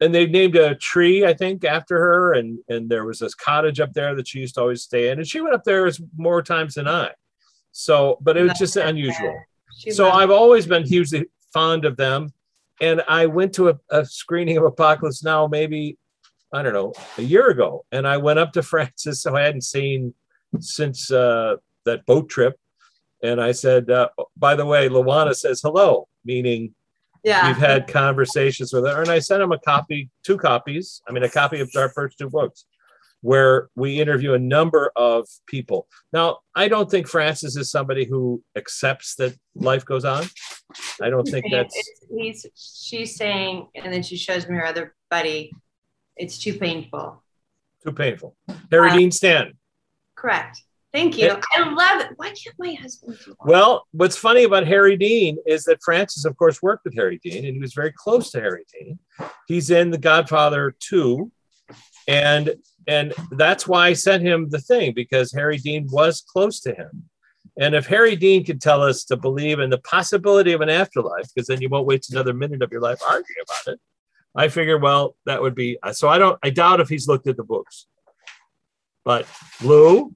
[0.00, 2.32] and they named a tree, I think, after her.
[2.34, 5.18] And and there was this cottage up there that she used to always stay in.
[5.18, 7.10] And she went up there as more times than I.
[7.72, 9.34] So, but it was just unusual
[9.90, 12.32] so I've always been hugely fond of them.
[12.80, 15.98] And I went to a, a screening of Apocalypse Now, maybe,
[16.52, 17.84] I don't know, a year ago.
[17.92, 20.14] And I went up to Francis, who I hadn't seen
[20.58, 22.58] since uh, that boat trip.
[23.22, 26.74] And I said, uh, by the way, Luana says hello, meaning
[27.22, 27.46] yeah.
[27.48, 29.00] we've had conversations with her.
[29.00, 32.18] And I sent him a copy, two copies, I mean, a copy of our first
[32.18, 32.64] two books,
[33.22, 35.86] where we interview a number of people.
[36.12, 40.24] Now, I don't think Francis is somebody who accepts that life goes on.
[41.02, 44.94] I don't think that's It's- he's she's saying, and then she shows me her other
[45.10, 45.52] buddy.
[46.16, 47.22] It's too painful.
[47.84, 48.36] too painful.
[48.70, 49.58] Harry Uh, Dean Stanton.
[50.14, 50.62] Correct.
[50.92, 51.38] Thank you.
[51.54, 52.12] I love it.
[52.16, 53.16] Why can't my husband?
[53.44, 57.44] Well, what's funny about Harry Dean is that Francis, of course, worked with Harry Dean
[57.44, 58.98] and he was very close to Harry Dean.
[59.46, 61.30] He's in The Godfather 2.
[62.08, 62.54] And
[62.88, 67.04] and that's why I sent him the thing because Harry Dean was close to him.
[67.58, 71.28] And if Harry Dean could tell us to believe in the possibility of an afterlife,
[71.32, 73.80] because then you won't waste another minute of your life arguing about it,
[74.34, 76.08] I figure, well, that would be so.
[76.08, 77.86] I don't, I doubt if he's looked at the books.
[79.04, 79.26] But
[79.62, 80.14] Lou,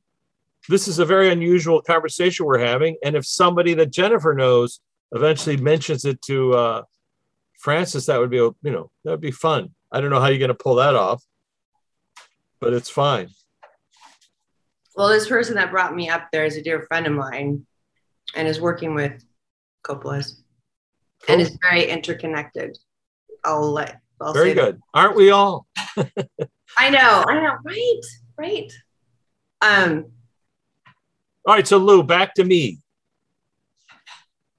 [0.68, 2.96] this is a very unusual conversation we're having.
[3.04, 4.80] And if somebody that Jennifer knows
[5.12, 6.82] eventually mentions it to uh,
[7.58, 9.74] Francis, that would be, you know, that would be fun.
[9.92, 11.22] I don't know how you're going to pull that off,
[12.60, 13.28] but it's fine.
[14.96, 17.66] Well, this person that brought me up there is a dear friend of mine
[18.34, 19.24] and is working with
[19.84, 20.42] Coppola's
[21.28, 22.76] and is very interconnected.
[23.44, 24.64] I'll let I'll Very say that.
[24.64, 24.80] good.
[24.94, 25.66] Aren't we all?
[26.78, 28.00] I know, I know, right,
[28.38, 28.72] right.
[29.60, 30.06] Um,
[31.46, 31.66] All right.
[31.66, 32.78] So, Lou, back to me.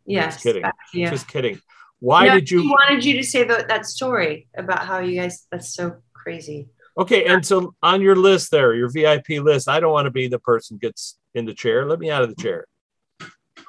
[0.05, 0.35] yes.
[0.35, 0.63] just kidding.
[0.93, 1.59] Just kidding.
[1.99, 2.63] Why No, did you?
[2.69, 5.47] wanted you to say that that story about how you guys.
[5.51, 6.67] That's so crazy.
[6.97, 7.25] Okay.
[7.25, 10.39] And so, on your list there, your VIP list, I don't want to be the
[10.39, 11.85] person gets in the chair.
[11.85, 12.65] Let me out of the chair.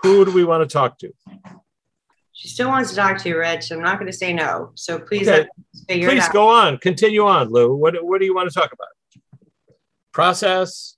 [0.02, 1.12] Who do we want to talk to?
[2.32, 3.64] She still wants to talk to you, Red.
[3.64, 4.72] So I'm not going to say no.
[4.74, 5.48] So please Okay.
[5.88, 6.76] figure it Please go on.
[6.76, 7.74] Continue on, Lou.
[7.74, 8.88] What, what do you want to talk about?
[10.12, 10.95] Process?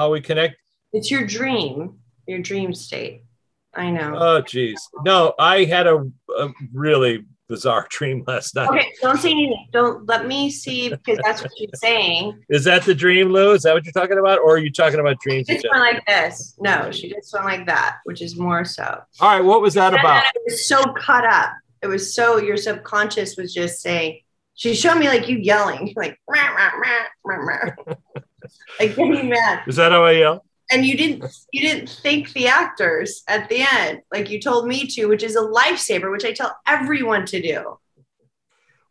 [0.00, 0.56] How we connect?
[0.94, 3.24] It's your dream, your dream state.
[3.74, 4.14] I know.
[4.16, 4.80] Oh, geez.
[5.04, 8.70] No, I had a, a really bizarre dream last night.
[8.70, 9.66] okay, don't say anything.
[9.74, 12.42] Don't let me see because that's what she's saying.
[12.48, 13.52] Is that the dream, Lou?
[13.52, 14.38] Is that what you're talking about?
[14.38, 15.48] Or are you talking about dreams?
[15.48, 16.56] She went like this.
[16.58, 19.02] No, she just went like that, which is more so.
[19.20, 19.44] All right.
[19.44, 20.24] What was that And about?
[20.34, 21.50] It was so caught up.
[21.82, 24.20] It was so your subconscious was just saying.
[24.54, 27.94] She showed me like you yelling, like rah, rah, rah, rah, rah.
[28.78, 29.62] Like getting mad.
[29.66, 30.44] Is that how I yell?
[30.72, 34.86] and you didn't you didn't thank the actors at the end like you told me
[34.86, 37.76] to which is a lifesaver which i tell everyone to do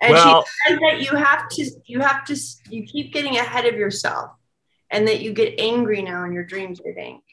[0.02, 2.36] and well, she said that you have to you have to
[2.70, 4.32] you keep getting ahead of yourself
[4.92, 7.24] and that you get angry now in your dreams i think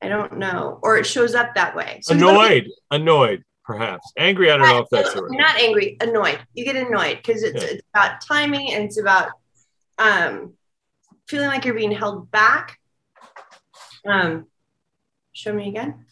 [0.00, 4.12] i don't know or it shows up that way So annoyed, annoyed, perhaps.
[4.16, 5.38] Angry, I don't know if that's the right.
[5.38, 7.70] not angry annoyed you get annoyed because it's, Yeah.
[7.70, 9.30] it's about timing and it's about
[9.98, 10.54] um
[11.28, 12.78] feeling like you're being held back
[14.06, 14.46] um
[15.32, 16.04] show me again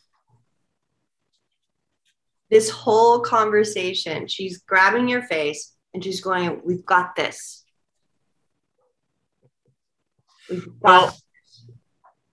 [2.51, 7.65] this whole conversation, she's grabbing your face and she's going, We've got this.
[10.49, 11.17] We've got well,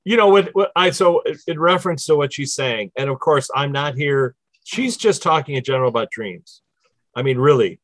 [0.03, 3.49] you know what, what I so in reference to what she's saying, and of course,
[3.55, 4.35] I'm not here.
[4.65, 6.61] She's just talking in general about dreams.
[7.15, 7.79] I mean, really,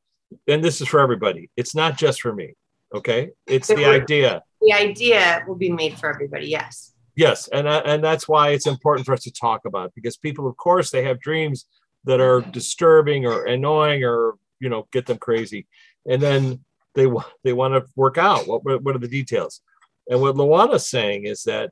[0.48, 1.50] and this is for everybody.
[1.58, 2.56] It's not just for me.
[2.94, 4.42] Okay, it's the idea.
[4.62, 6.48] The idea will be made for everybody.
[6.48, 6.94] Yes.
[7.16, 10.48] Yes, and uh, and that's why it's important for us to talk about because people,
[10.48, 11.66] of course, they have dreams
[12.06, 15.68] that are disturbing or annoying or you know get them crazy,
[16.08, 16.64] and then
[16.96, 17.08] they
[17.44, 18.48] they want to work out.
[18.48, 19.62] What what are the details?
[20.08, 21.72] And what Luana's saying is that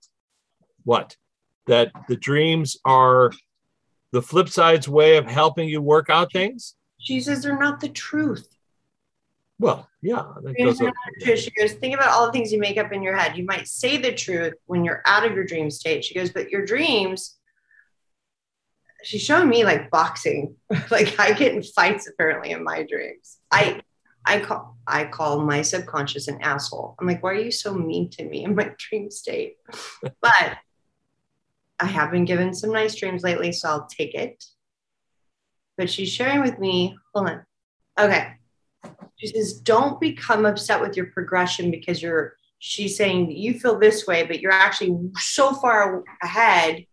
[0.84, 1.16] what
[1.66, 3.32] that the dreams are
[4.12, 6.76] the flip side's way of helping you work out things.
[7.00, 8.48] She says they're not the truth.
[9.60, 10.24] Well, yeah.
[11.36, 13.38] She goes, think about all the things you make up in your head.
[13.38, 16.06] You might say the truth when you're out of your dream state.
[16.06, 17.38] She goes, but your dreams,
[19.04, 20.56] she's showing me like boxing.
[20.92, 23.38] like I get in fights apparently in my dreams.
[23.52, 23.82] I
[24.26, 26.96] I call I call my subconscious an asshole.
[27.00, 29.56] I'm like, why are you so mean to me in my dream state?
[30.22, 30.58] but
[31.80, 34.44] I have been given some nice dreams lately, so I'll take it.
[35.78, 37.46] But she's sharing with me, hold on.
[38.00, 38.34] Okay.
[39.16, 44.06] She says, don't become upset with your progression because you're, she's saying you feel this
[44.06, 46.86] way, but you're actually so far ahead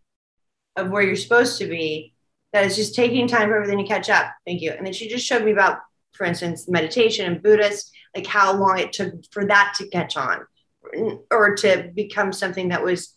[0.75, 2.13] of where you're supposed to be
[2.51, 4.31] that it's just taking time for everything to catch up.
[4.45, 4.71] Thank you.
[4.71, 5.79] And then she just showed me about,
[6.13, 10.39] for instance, meditation and Buddhist, like how long it took for that to catch on
[11.29, 13.13] or to become something that was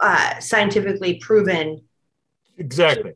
[0.00, 1.82] uh, scientifically proven.
[2.58, 3.12] Exactly.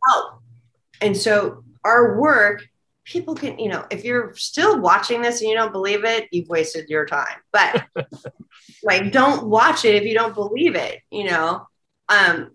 [1.01, 2.63] And so our work,
[3.05, 6.49] people can, you know, if you're still watching this and you don't believe it, you've
[6.49, 7.37] wasted your time.
[7.53, 7.85] But
[8.83, 11.67] like, don't watch it if you don't believe it, you know.
[12.09, 12.53] Um,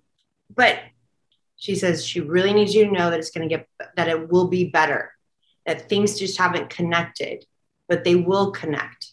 [0.54, 0.80] but
[1.58, 4.30] she says she really needs you to know that it's going to get that it
[4.30, 5.12] will be better,
[5.66, 7.46] that things just haven't connected,
[7.88, 9.12] but they will connect.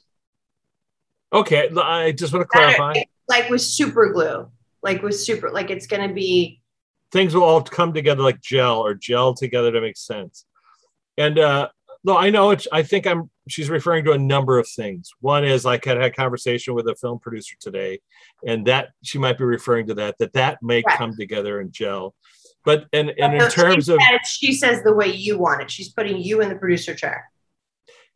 [1.33, 2.95] Okay, I just want to clarify.
[3.29, 4.51] Like with super glue,
[4.83, 6.61] like with super like it's going to be
[7.11, 10.45] things will all come together like gel or gel together to make sense
[11.16, 11.68] and uh
[12.05, 15.11] no i know it's i think i'm she's referring to a number of things.
[15.20, 18.01] One is like i had a conversation with a film producer today
[18.46, 20.98] and that she might be referring to that that that may right.
[20.98, 22.14] come together and gel.
[22.64, 25.70] But and, and in terms of she says the way you want it.
[25.70, 27.29] She's putting you in the producer chair.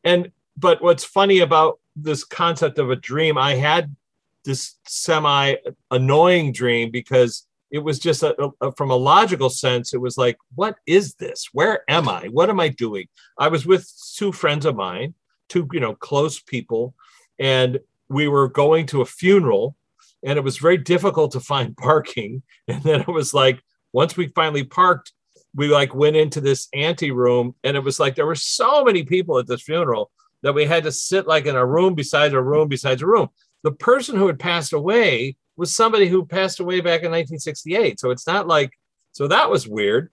[0.05, 3.97] And but what's funny about this concept of a dream i had
[4.45, 5.55] this semi
[5.91, 10.37] annoying dream because it was just a, a, from a logical sense it was like
[10.55, 11.49] what is this?
[11.53, 12.27] Where am i?
[12.27, 13.07] What am i doing?
[13.39, 15.15] I was with two friends of mine
[15.49, 16.95] two you know close people
[17.39, 19.77] and we were going to a funeral
[20.25, 22.43] and it was very difficult to find parking.
[22.69, 23.61] And then it was like
[23.93, 25.13] once we finally parked
[25.55, 29.05] we like went into this ante room and it was like there were so many
[29.05, 30.11] people at this funeral
[30.43, 33.29] that we had to sit like in a room beside a room besides a room
[33.67, 37.99] the person who had passed away was somebody who passed away back in 1968.
[37.99, 38.71] So it's not like,
[39.11, 40.13] so that was weird.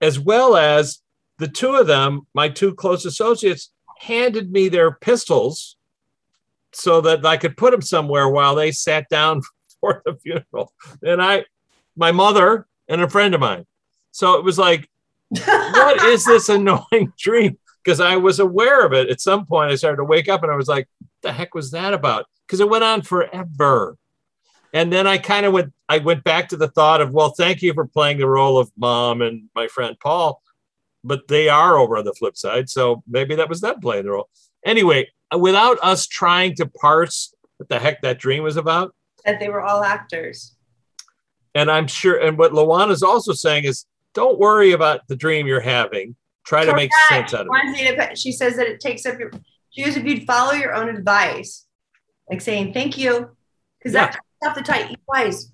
[0.00, 0.98] As well as
[1.38, 5.76] the two of them, my two close associates, handed me their pistols
[6.72, 9.42] so that I could put them somewhere while they sat down
[9.80, 10.72] for the funeral.
[11.04, 11.44] And I,
[11.94, 13.64] my mother and a friend of mine.
[14.10, 14.90] So it was like,
[15.28, 17.58] what is this annoying dream?
[17.84, 19.70] Because I was aware of it at some point.
[19.70, 20.88] I started to wake up and I was like,
[21.22, 22.26] the heck was that about?
[22.52, 23.96] because it went on forever.
[24.74, 27.62] And then I kind of went, I went back to the thought of, well, thank
[27.62, 30.42] you for playing the role of mom and my friend Paul,
[31.02, 32.68] but they are over on the flip side.
[32.68, 34.28] So maybe that was them playing the role.
[34.66, 39.48] Anyway, without us trying to parse what the heck that dream was about, that they
[39.48, 40.54] were all actors.
[41.54, 45.46] And I'm sure, and what Luana is also saying is, don't worry about the dream
[45.46, 46.16] you're having.
[46.44, 46.70] Try Correct.
[46.70, 48.18] to make sense out of it.
[48.18, 49.30] She says that it takes up your.
[49.72, 51.66] She goes, if you'd follow your own advice,
[52.30, 53.30] like saying thank you,
[53.78, 54.06] because yeah.
[54.06, 54.90] that comes off the tight.
[54.90, 55.50] You guys,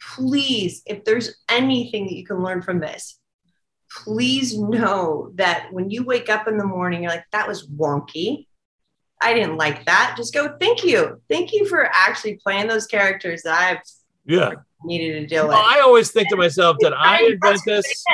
[0.00, 3.18] please, if there's anything that you can learn from this,
[4.04, 8.46] please know that when you wake up in the morning, you're like, that was wonky.
[9.20, 10.14] I didn't like that.
[10.16, 11.20] Just go, thank you.
[11.28, 13.82] Thank you for actually playing those characters that I've
[14.24, 14.52] yeah
[14.84, 15.76] needed to deal well, with.
[15.76, 18.04] I always think to myself that I invent this.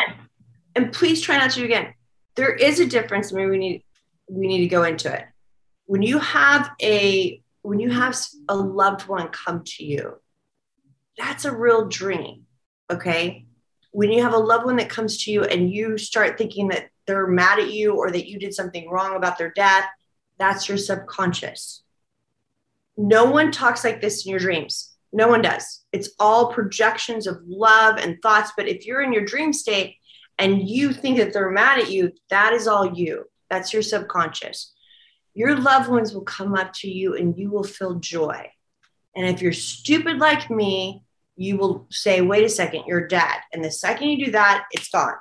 [0.74, 1.94] And please try not to do again.
[2.34, 3.32] There is a difference.
[3.32, 3.84] Maybe we need
[4.28, 5.24] we need to go into it.
[5.86, 8.16] When you have a when you have
[8.48, 10.20] a loved one come to you,
[11.18, 12.44] that's a real dream.
[12.90, 13.46] Okay.
[13.90, 16.90] When you have a loved one that comes to you and you start thinking that
[17.06, 19.84] they're mad at you or that you did something wrong about their death,
[20.38, 21.82] that's your subconscious.
[22.96, 24.94] No one talks like this in your dreams.
[25.12, 25.84] No one does.
[25.92, 28.52] It's all projections of love and thoughts.
[28.56, 29.96] But if you're in your dream state
[30.38, 33.24] and you think that they're mad at you, that is all you.
[33.48, 34.72] That's your subconscious.
[35.36, 38.50] Your loved ones will come up to you and you will feel joy.
[39.14, 41.02] And if you're stupid like me,
[41.36, 43.36] you will say, wait a second, you're dead.
[43.52, 45.12] And the second you do that, it's gone.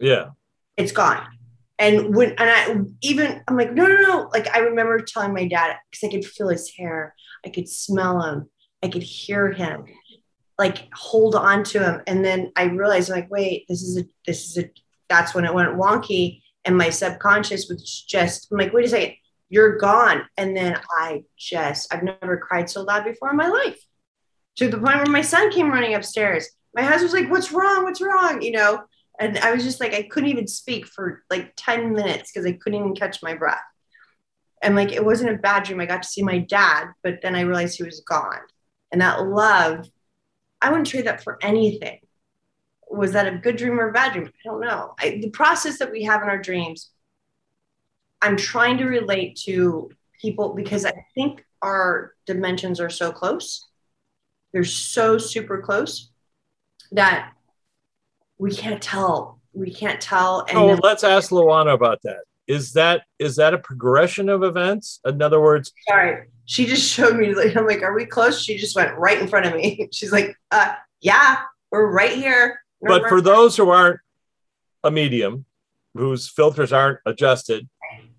[0.00, 0.30] Yeah.
[0.78, 1.26] It's gone.
[1.78, 4.30] And when, and I even, I'm like, no, no, no.
[4.32, 8.22] Like, I remember telling my dad, because I could feel his hair, I could smell
[8.22, 8.48] him,
[8.82, 9.84] I could hear him,
[10.58, 12.00] like, hold on to him.
[12.06, 14.70] And then I realized, like, wait, this is a, this is a,
[15.10, 16.40] that's when it went wonky.
[16.66, 19.14] And my subconscious was just, I'm like, wait a second,
[19.48, 20.26] you're gone.
[20.36, 23.78] And then I just, I've never cried so loud before in my life
[24.56, 26.48] to the point where my son came running upstairs.
[26.74, 27.84] My husband was like, What's wrong?
[27.84, 28.42] What's wrong?
[28.42, 28.82] You know,
[29.18, 32.52] and I was just like, I couldn't even speak for like 10 minutes because I
[32.52, 33.62] couldn't even catch my breath.
[34.62, 35.80] And like, it wasn't a bad dream.
[35.80, 38.40] I got to see my dad, but then I realized he was gone.
[38.90, 39.88] And that love,
[40.60, 41.98] I wouldn't trade that for anything.
[42.88, 44.26] Was that a good dream or a bad dream?
[44.26, 44.94] I don't know.
[44.98, 46.90] I, the process that we have in our dreams,
[48.22, 53.66] I'm trying to relate to people because I think our dimensions are so close.
[54.52, 56.10] They're so super close
[56.92, 57.32] that
[58.38, 59.40] we can't tell.
[59.52, 60.46] We can't tell.
[60.48, 62.20] And oh, let's ask Luana about that.
[62.46, 65.00] Is that is that a progression of events?
[65.04, 67.34] In other words, sorry, she just showed me.
[67.34, 68.40] Like, I'm like, are we close?
[68.40, 69.88] She just went right in front of me.
[69.92, 71.38] She's like, uh, yeah,
[71.70, 72.60] we're right here.
[72.80, 74.00] But for those who aren't
[74.84, 75.44] a medium,
[75.94, 77.68] whose filters aren't adjusted,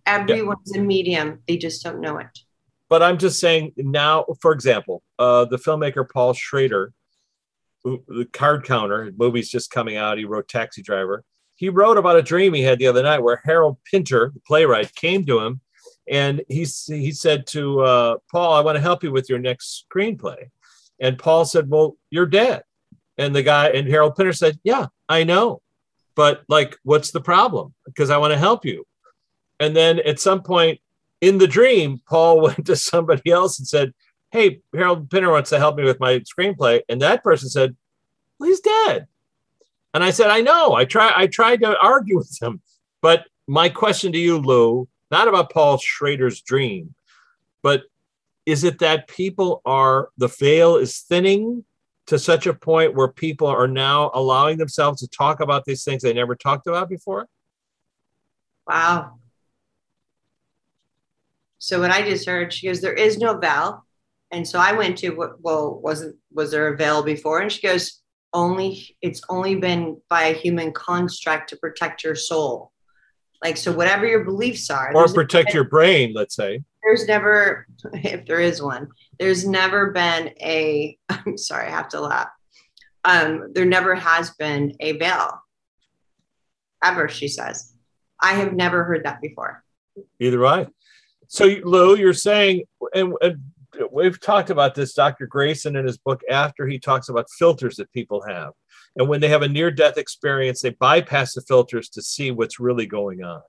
[0.05, 0.81] everyone's yeah.
[0.81, 1.39] a medium.
[1.47, 2.39] They just don't know it.
[2.89, 6.93] But I'm just saying now, for example, uh, the filmmaker Paul Schrader
[7.83, 11.23] the card counter movie's just coming out he wrote taxi driver
[11.55, 14.93] he wrote about a dream he had the other night where harold pinter the playwright
[14.95, 15.61] came to him
[16.09, 19.85] and he, he said to uh, paul i want to help you with your next
[19.89, 20.49] screenplay
[20.99, 22.63] and paul said well you're dead
[23.17, 25.61] and the guy and harold pinter said yeah i know
[26.15, 28.85] but like what's the problem because i want to help you
[29.59, 30.79] and then at some point
[31.21, 33.93] in the dream paul went to somebody else and said
[34.31, 36.81] hey, Harold Pinter wants to help me with my screenplay.
[36.89, 37.75] And that person said,
[38.39, 39.07] well, he's dead.
[39.93, 40.73] And I said, I know.
[40.73, 42.61] I try I tried to argue with him.
[43.01, 46.93] But my question to you, Lou, not about Paul Schrader's dream,
[47.63, 47.83] but
[48.45, 51.65] is it that people are the veil is thinning
[52.07, 56.01] to such a point where people are now allowing themselves to talk about these things
[56.01, 57.27] they never talked about before?
[58.65, 59.19] Wow.
[61.59, 63.85] So what I just heard, she goes, there is no veil.
[64.31, 67.39] And so I went to what, well, wasn't, was there a veil before?
[67.39, 68.01] And she goes,
[68.33, 72.71] only, it's only been by a human construct to protect your soul.
[73.43, 76.63] Like, so whatever your beliefs are, or protect your brain, let's say.
[76.87, 78.87] There's never, if there is one,
[79.19, 82.29] there's never been a, I'm sorry, I have to laugh.
[83.03, 85.31] Um, there never has been a veil
[86.81, 87.73] ever, she says.
[88.21, 89.65] I have never heard that before.
[90.21, 90.67] Either I.
[91.27, 92.63] So, Lou, you're saying,
[92.93, 93.43] and, and
[93.91, 95.27] we've talked about this, Dr.
[95.27, 98.53] Greyson in his book after he talks about filters that people have.
[98.95, 102.61] And when they have a near death experience, they bypass the filters to see what's
[102.61, 103.41] really going on.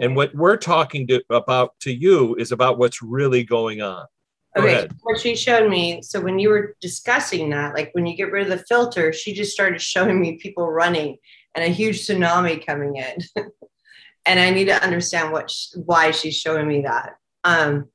[0.00, 4.06] And what we're talking to, about to you is about what's really going on.
[4.56, 4.96] Go okay, ahead.
[5.02, 6.02] what she showed me.
[6.02, 9.34] So when you were discussing that, like when you get rid of the filter, she
[9.34, 11.16] just started showing me people running
[11.54, 13.18] and a huge tsunami coming in.
[14.26, 17.16] and I need to understand what why she's showing me that.
[17.44, 17.88] Um,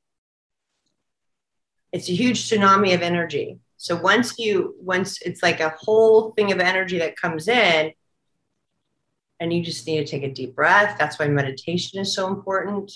[1.91, 3.59] it's a huge tsunami of energy.
[3.77, 7.91] So once you, once it's like a whole thing of energy that comes in,
[9.43, 10.95] and you just need to take a deep breath.
[10.97, 12.91] That's why meditation is so important.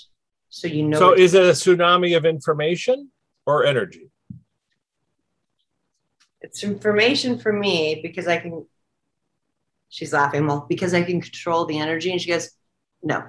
[0.48, 0.98] So you know.
[0.98, 3.10] So is it a tsunami of information
[3.44, 4.10] or energy?
[6.40, 8.66] It's information for me because I can.
[9.90, 10.46] She's laughing.
[10.46, 12.50] Well, because I can control the energy, and she goes,
[13.02, 13.24] "No,"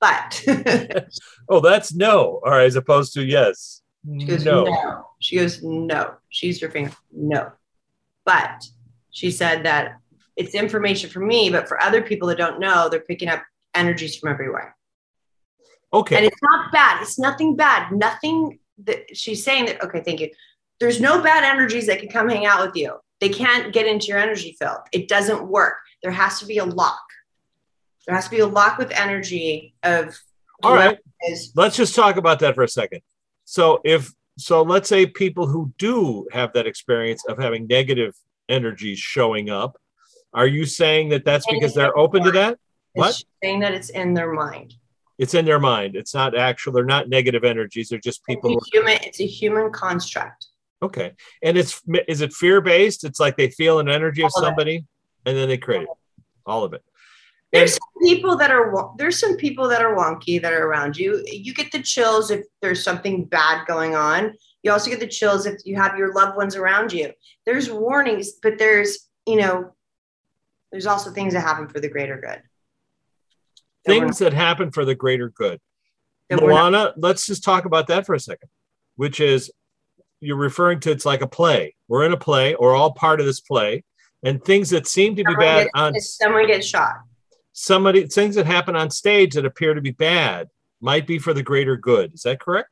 [0.00, 0.44] but.
[1.48, 3.82] oh, that's no, or as opposed to yes.
[4.18, 4.64] She goes, no.
[4.64, 5.06] no.
[5.20, 6.14] She goes, no.
[6.30, 7.52] She used her finger, no.
[8.24, 8.64] But
[9.10, 9.98] she said that
[10.36, 13.42] it's information for me, but for other people that don't know, they're picking up
[13.74, 14.76] energies from everywhere.
[15.92, 16.16] Okay.
[16.16, 17.02] And it's not bad.
[17.02, 17.92] It's nothing bad.
[17.92, 20.30] Nothing that she's saying that, okay, thank you.
[20.78, 22.96] There's no bad energies that can come hang out with you.
[23.20, 24.78] They can't get into your energy field.
[24.92, 25.76] It doesn't work.
[26.02, 27.02] There has to be a lock.
[28.06, 30.18] There has to be a lock with energy of.
[30.62, 30.98] All right.
[31.28, 33.02] Is, Let's just talk about that for a second.
[33.44, 38.14] So if so, let's say people who do have that experience of having negative
[38.48, 39.76] energies showing up,
[40.32, 42.58] are you saying that that's because they're open to that?
[42.94, 43.22] What?
[43.42, 44.74] saying that it's in their mind.
[45.18, 45.96] It's in their mind.
[45.96, 46.72] It's not actual.
[46.72, 47.88] They're not negative energies.
[47.88, 48.56] They're just people.
[48.56, 48.98] It's a human.
[49.02, 50.46] It's a human construct.
[50.82, 51.12] Okay,
[51.42, 53.04] and it's is it fear based?
[53.04, 54.86] It's like they feel an energy of somebody,
[55.26, 55.88] and then they create it.
[56.46, 56.82] all of it.
[57.52, 61.22] There's some people that are there's some people that are wonky that are around you.
[61.26, 64.34] You get the chills if there's something bad going on.
[64.62, 67.12] You also get the chills if you have your loved ones around you.
[67.44, 69.74] There's warnings, but there's you know,
[70.70, 72.42] there's also things that happen for the greater good.
[73.84, 75.60] That things that happen for the greater good.
[76.30, 78.48] we're not- Moana, let's just talk about that for a second,
[78.96, 79.50] which is
[80.20, 81.74] you're referring to it's like a play.
[81.88, 83.84] We're in a play or all part of this play,
[84.22, 86.96] and things that seem to be someone bad gets- on someone gets shot.
[87.52, 90.48] somebody, things that happen on stage that appear to be bad
[90.80, 92.14] might be for the greater good.
[92.14, 92.68] Is that correct?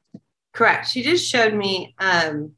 [0.52, 0.88] Correct.
[0.88, 1.94] She just showed me.
[1.98, 2.52] Um,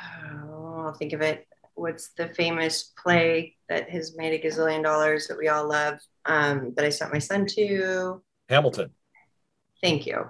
[0.00, 1.46] oh, I'll think of it.
[1.74, 5.98] What's the famous play that has made a gazillion dollars that we all love?
[6.24, 8.22] Um, that I sent my son to.
[8.48, 8.90] Hamilton.
[9.82, 10.26] Thank you.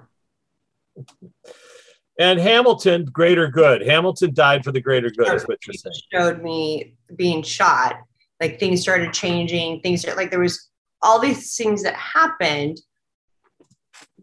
[2.18, 3.82] And Hamilton, greater good.
[3.82, 5.94] Hamilton died for the greater good, is what you're saying.
[6.12, 7.96] Showed me being shot.
[8.40, 9.80] Like things started changing.
[9.80, 10.68] Things like there was
[11.00, 12.80] all these things that happened.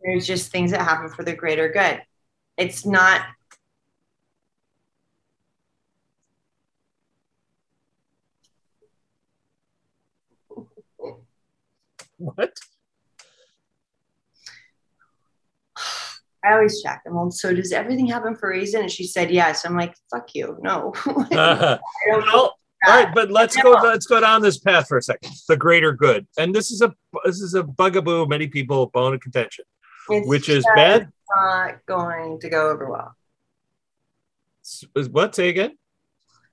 [0.03, 2.01] There's just things that happen for the greater good.
[2.57, 3.21] It's not.
[12.19, 12.59] What?
[16.45, 17.01] I always check.
[17.05, 18.81] I'm all, so does everything happen for a reason?
[18.81, 19.65] And she said yes.
[19.65, 20.57] I'm like, fuck you.
[20.61, 20.93] No.
[21.31, 22.55] Uh, well,
[22.87, 23.71] all right, but let's go.
[23.71, 25.31] Let's go down this path for a second.
[25.49, 26.93] The greater good, and this is a
[27.25, 28.25] this is a bugaboo.
[28.27, 29.65] Many people bone of contention,
[30.09, 31.11] It's which is bad.
[31.35, 33.15] Not going to go over well.
[35.11, 35.35] What?
[35.35, 35.77] Say again.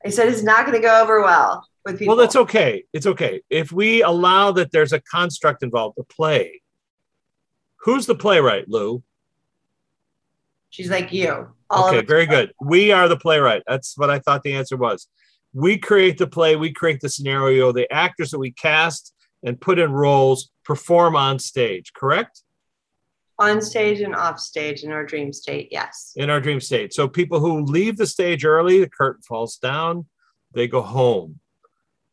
[0.06, 2.14] I said it's not going to go over well with people.
[2.14, 2.84] Well, that's okay.
[2.92, 4.70] It's okay if we allow that.
[4.70, 5.96] There's a construct involved.
[5.96, 6.62] The play.
[7.80, 9.02] Who's the playwright, Lou?
[10.70, 11.48] She's like you.
[11.70, 12.52] All okay, very good.
[12.60, 13.64] We are the playwright.
[13.66, 15.08] That's what I thought the answer was.
[15.52, 19.78] We create the play, we create the scenario, the actors that we cast and put
[19.78, 22.42] in roles perform on stage, correct?
[23.38, 25.68] On stage and off stage in our dream state.
[25.70, 26.12] Yes.
[26.16, 26.94] In our dream state.
[26.94, 30.06] So people who leave the stage early, the curtain falls down,
[30.54, 31.40] they go home.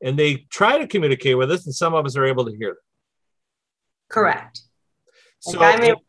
[0.02, 2.70] And they try to communicate with us, and some of us are able to hear
[2.70, 2.78] them.
[4.10, 4.60] Correct.
[5.40, 6.04] So, Like, I'm able-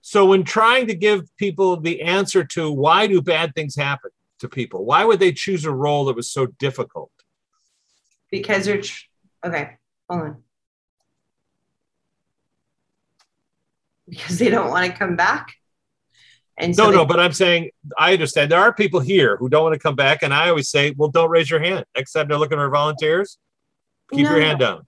[0.00, 4.48] so when trying to give people the answer to why do bad things happen to
[4.48, 7.10] people, why would they choose a role that was so difficult?
[8.32, 9.04] because they're tr-
[9.44, 9.76] okay.
[10.08, 10.42] Hold on.
[14.12, 15.54] Because they don't want to come back.
[16.58, 19.48] And so No, they- no, but I'm saying I understand there are people here who
[19.48, 21.86] don't want to come back, and I always say, well, don't raise your hand.
[21.96, 23.38] Next time they're looking for volunteers,
[24.12, 24.86] keep No, your hand down.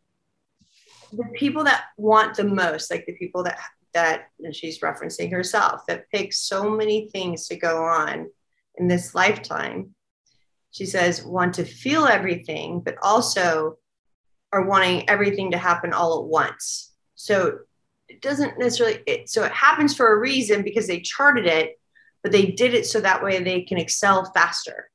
[1.11, 3.59] the people that want the most, like the people that
[3.95, 8.29] that and she's referencing herself, that pick so many things to go on
[8.77, 9.95] in this lifetime.
[10.70, 13.79] She says want to feel everything, but also
[14.53, 16.93] are wanting everything to happen all at once.
[17.14, 17.61] So
[18.15, 21.81] it doesn't necessarily it, so it happens for a reason because they charted it,
[22.23, 24.89] but they did it so that way they can excel faster.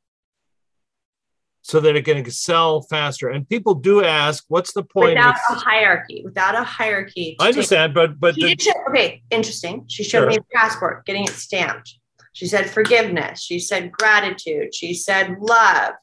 [1.61, 3.27] So that it can excel faster.
[3.27, 5.17] And people do ask, what's the point?
[5.17, 7.35] Without of- a hierarchy, without a hierarchy.
[7.39, 9.83] I understand, but but the, show, okay, interesting.
[9.87, 10.29] She showed Sure.
[10.29, 11.95] me a passport, getting it stamped.
[12.33, 13.43] She said forgiveness.
[13.43, 14.73] She said gratitude.
[14.73, 15.95] She said love.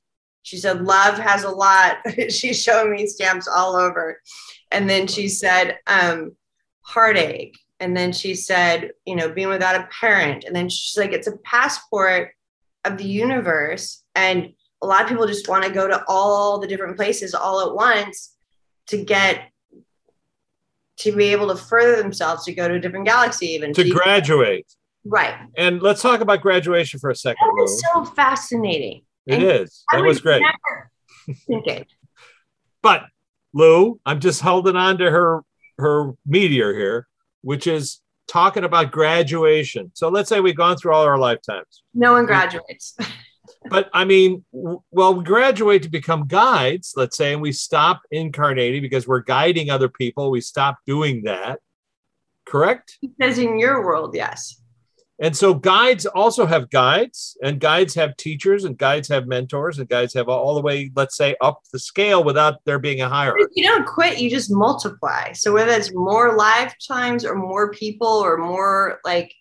[0.43, 1.97] She said love has a lot.
[2.29, 4.21] she showed me stamps all over.
[4.71, 6.37] And then she said um,
[6.87, 7.59] heartache.
[7.81, 10.45] And then she said, you know, being without a parent.
[10.45, 12.31] And then she's like, it's a passport
[12.85, 14.03] of the universe.
[14.15, 17.61] And a lot of people just want to go to all the different places all
[17.69, 18.35] at once
[18.89, 19.51] to get
[20.99, 24.67] to be able to further themselves to go to a different galaxy even to graduate.
[25.05, 27.47] right And let's talk about graduation for a second.
[27.47, 29.43] that was so fascinating It is.
[29.43, 29.85] It and is.
[29.93, 30.43] That was great.
[31.47, 31.87] think it.
[32.83, 33.07] But
[33.53, 35.43] Lou, I'm just holding on to her
[35.79, 37.07] her meteor here,
[37.43, 39.91] which is talking about graduation.
[39.95, 41.83] So let's say we've gone through all our lifetimes.
[41.95, 42.97] no one graduates
[43.69, 48.83] But I mean, well, we graduate to become guides, let's say, and we stop incarnating
[48.83, 50.31] because we're guiding other people.
[50.31, 51.61] We stop doing that.
[52.47, 52.99] Correct?
[53.01, 54.63] because in your world yes
[55.19, 59.89] And so guides also have guides, and guides have teachers, and guides have mentors, and
[59.89, 63.45] guides have all the way, let's say, up the scale without there being a hierarchy.
[63.55, 65.33] you don't quit you just multiply.
[65.33, 69.33] So whether it's more lifetimes or more people or more like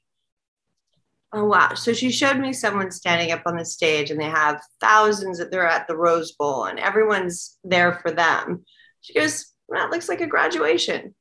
[1.34, 1.74] oh wow.
[1.74, 5.52] So she showed me someone standing up on the stage and they have thousands that
[5.52, 8.64] they're at the rose bowl and everyone's there for them.
[9.02, 11.14] She goes well, that looks like a graduation.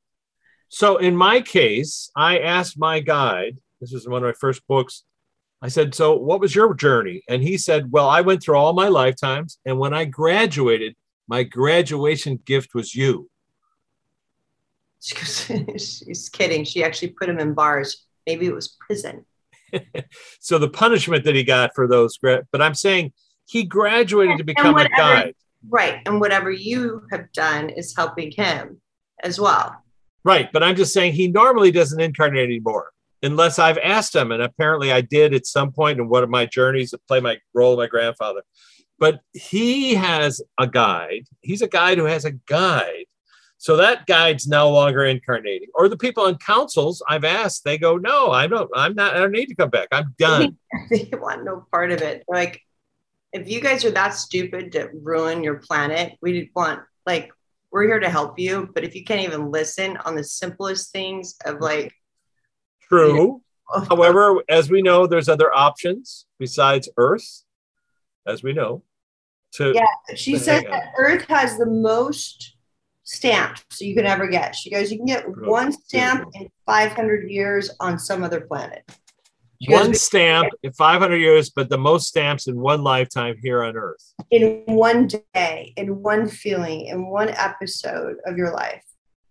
[0.69, 3.57] So in my case, I asked my guide,
[3.91, 5.03] this was one of my first books.
[5.61, 7.21] I said, So what was your journey?
[7.29, 9.59] And he said, Well, I went through all my lifetimes.
[9.65, 10.95] And when I graduated,
[11.27, 13.29] my graduation gift was you.
[15.01, 15.45] She goes,
[16.05, 16.63] she's kidding.
[16.63, 18.05] She actually put him in bars.
[18.25, 19.25] Maybe it was prison.
[20.39, 23.13] so the punishment that he got for those, but I'm saying
[23.47, 25.35] he graduated to become a whatever- guide.
[25.67, 26.01] Right.
[26.05, 28.79] And whatever you have done is helping him
[29.23, 29.83] as well.
[30.23, 30.51] Right.
[30.51, 32.91] But I'm just saying he normally doesn't incarnate anymore
[33.25, 34.31] unless I've asked him.
[34.31, 37.37] And apparently I did at some point in one of my journeys to play my
[37.53, 38.41] role of my grandfather.
[38.97, 41.25] But he has a guide.
[41.41, 43.05] He's a guide who has a guide.
[43.57, 45.69] So that guide's no longer incarnating.
[45.73, 49.19] Or the people in councils, I've asked, they go, no, I don't, I'm not, I
[49.19, 49.87] don't need to come back.
[49.91, 50.57] I'm done.
[50.89, 52.23] they want no part of it.
[52.27, 52.61] Like,
[53.33, 57.31] if you guys are that stupid to ruin your planet, we want like
[57.71, 58.69] we're here to help you.
[58.73, 61.93] But if you can't even listen on the simplest things of like,
[62.89, 63.41] True.
[63.89, 67.43] However, as we know, there's other options besides Earth,
[68.27, 68.83] as we know.
[69.53, 70.15] To Yeah.
[70.15, 70.71] she says on.
[70.71, 72.55] that Earth has the most
[73.03, 74.55] stamps you can ever get.
[74.55, 78.83] She goes, you can get one stamp in 500 years on some other planet.
[79.67, 83.75] Goes, one stamp in 500 years, but the most stamps in one lifetime here on
[83.77, 84.13] Earth.
[84.29, 88.83] in one day, in one feeling, in one episode of your life.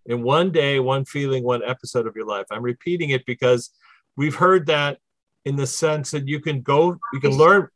[0.05, 2.45] In one day, one feeling, one episode of your life.
[2.51, 3.71] I'm repeating it because
[4.15, 4.99] we've heard that
[5.45, 7.67] in the sense that you can go, you can learn,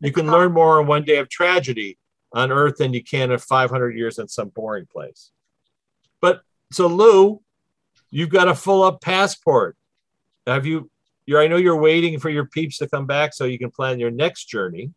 [0.00, 1.98] you can learn more in one day of tragedy
[2.32, 5.30] on Earth than you can in 500 years in some boring place.
[6.20, 7.40] But so Lou,
[8.10, 9.76] you've got a full up passport.
[10.46, 10.90] Have you?
[11.26, 14.00] You're, I know you're waiting for your peeps to come back so you can plan
[14.00, 14.92] your next journey,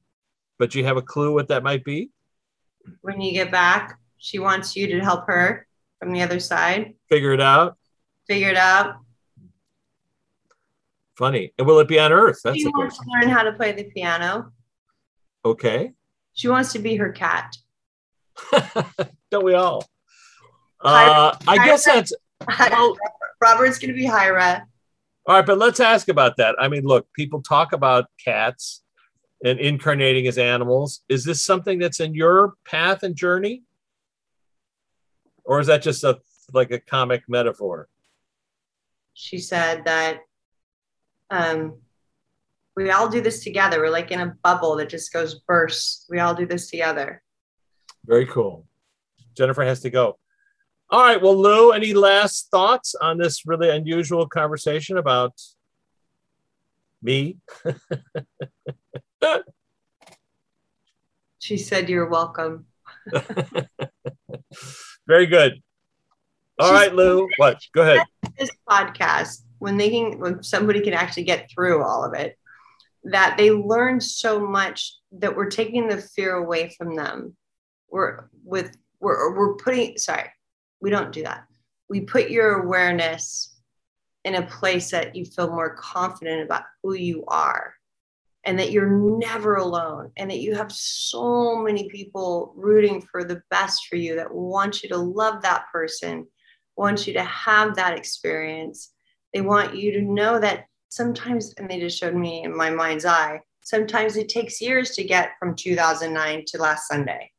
[0.57, 2.09] but you have a clue what that might be?
[3.01, 5.67] When you get back, she wants you to help her
[6.01, 7.77] from the other side, Figure it out.
[8.27, 8.95] figure it out.
[11.17, 11.53] Funny.
[11.57, 12.39] And will it be on Earth?
[12.43, 13.21] That's she wants question.
[13.21, 14.51] to learn how to play the piano.
[15.45, 15.91] Okay.
[16.33, 17.55] She wants to be her cat.
[19.31, 19.85] Don't we all?
[20.79, 22.11] Uh, I guess that's
[22.57, 22.97] well,
[23.39, 24.63] Robert's going to be Hyra.
[25.27, 26.55] all right, but let's ask about that.
[26.59, 28.81] I mean, look, people talk about cats
[29.43, 31.01] and incarnating as animals.
[31.09, 33.61] Is this something that's in your path and journey?
[35.43, 36.19] Or is that just a
[36.53, 37.87] like a comic metaphor?
[39.13, 40.19] She said that
[41.29, 41.77] um,
[42.75, 43.79] we all do this together.
[43.79, 46.05] We're like in a bubble that just goes burst.
[46.09, 47.21] We all do this together.
[48.05, 48.65] Very cool.
[49.35, 50.17] Jennifer has to go.
[50.89, 51.21] All right.
[51.21, 55.33] Well, Lou, any last thoughts on this really unusual conversation about
[57.01, 57.37] me?
[61.41, 62.67] She said, You're welcome.
[65.07, 65.61] Very good.
[66.59, 67.27] All She's- right, Lou.
[67.37, 67.59] What?
[67.73, 68.05] Go ahead.
[68.37, 72.37] This podcast, when they can, when somebody can actually get through all of it,
[73.03, 77.35] that they learn so much that we're taking the fear away from them.
[77.89, 80.29] We're with, we're, we're putting, sorry,
[80.81, 81.45] we don't do that.
[81.89, 83.59] We put your awareness
[84.23, 87.73] in a place that you feel more confident about who you are
[88.45, 93.41] and that you're never alone and that you have so many people rooting for the
[93.49, 96.27] best for you that want you to love that person
[96.77, 98.93] want you to have that experience.
[99.33, 103.05] They want you to know that sometimes and they just showed me in my mind's
[103.05, 107.31] eye sometimes it takes years to get from 2009 to last sunday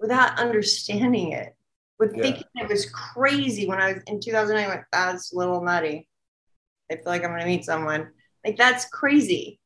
[0.00, 1.54] without understanding it
[1.98, 2.22] with Yeah.
[2.22, 6.08] thinking it was crazy when i was in 2009 I went that's a little nutty.
[6.90, 8.08] I feel like i'm going to meet someone.
[8.44, 9.60] Like that's crazy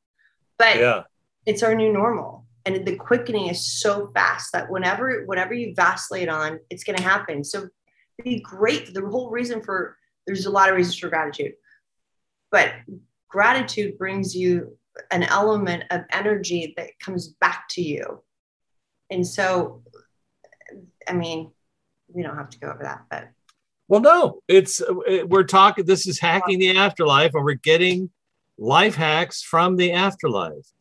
[0.58, 1.02] but Yeah.
[1.46, 6.28] it's our new normal and the quickening is so fast that whenever whatever you vacillate
[6.28, 7.68] on it's going to happen so
[8.24, 9.96] be great the whole reason for
[10.26, 11.52] there's a lot of reasons for gratitude
[12.50, 12.72] but
[13.28, 14.76] gratitude brings you
[15.10, 18.22] an element of energy that comes back to you
[19.10, 19.82] and so
[21.08, 21.50] i mean
[22.08, 23.28] we don't have to go over that but
[23.88, 25.84] Well, no, it's uh, we're talking.
[25.86, 28.10] This is hacking the afterlife, and we're getting
[28.58, 30.72] life hacks from the afterlife,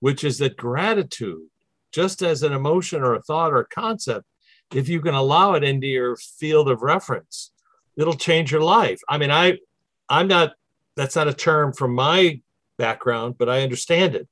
[0.00, 1.46] which is that gratitude,
[1.92, 4.26] just as an emotion or a thought or a concept,
[4.74, 7.52] if you can allow it into your field of reference,
[7.96, 9.00] it'll change your life.
[9.08, 9.58] I mean, I,
[10.08, 10.52] I'm not.
[10.94, 12.40] That's not a term from my
[12.76, 14.28] background, but I understand it,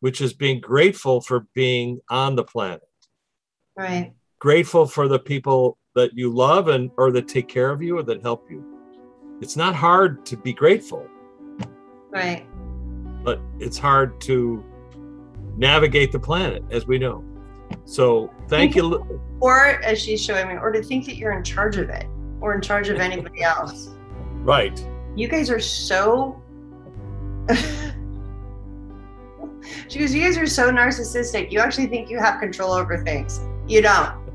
[0.00, 2.82] which is being grateful for being on the planet
[3.78, 7.96] right grateful for the people that you love and or that take care of you
[7.96, 8.62] or that help you
[9.40, 11.06] it's not hard to be grateful
[12.10, 12.46] right
[13.22, 14.64] but it's hard to
[15.56, 17.24] navigate the planet as we know
[17.84, 21.76] so thank you or as she's showing me or to think that you're in charge
[21.76, 22.06] of it
[22.40, 23.90] or in charge of anybody else
[24.42, 24.86] right
[25.16, 26.40] you guys are so
[29.88, 33.40] she goes you guys are so narcissistic you actually think you have control over things
[33.66, 34.28] you don't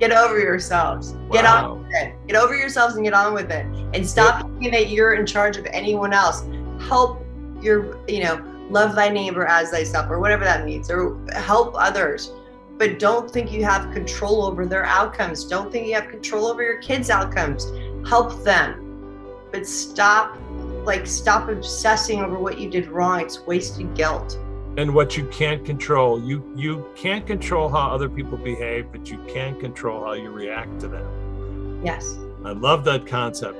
[0.00, 1.14] Get over yourselves.
[1.30, 2.14] Get on with it.
[2.26, 3.66] Get over yourselves and get on with it.
[3.94, 6.40] And stop thinking that you're in charge of anyone else.
[6.80, 7.24] Help
[7.60, 12.32] your, you know, love thy neighbor as thyself, or whatever that means, or help others.
[12.78, 15.44] But don't think you have control over their outcomes.
[15.44, 17.70] Don't think you have control over your kids' outcomes.
[18.08, 18.86] Help them.
[19.52, 20.38] But stop,
[20.84, 23.20] like, stop obsessing over what you did wrong.
[23.20, 24.38] It's wasted guilt.
[24.76, 26.22] and what you can't control.
[26.22, 30.80] You you can't control how other people behave, but you can control how you react
[30.80, 31.82] to them.
[31.84, 32.16] Yes.
[32.44, 33.58] I love that concept.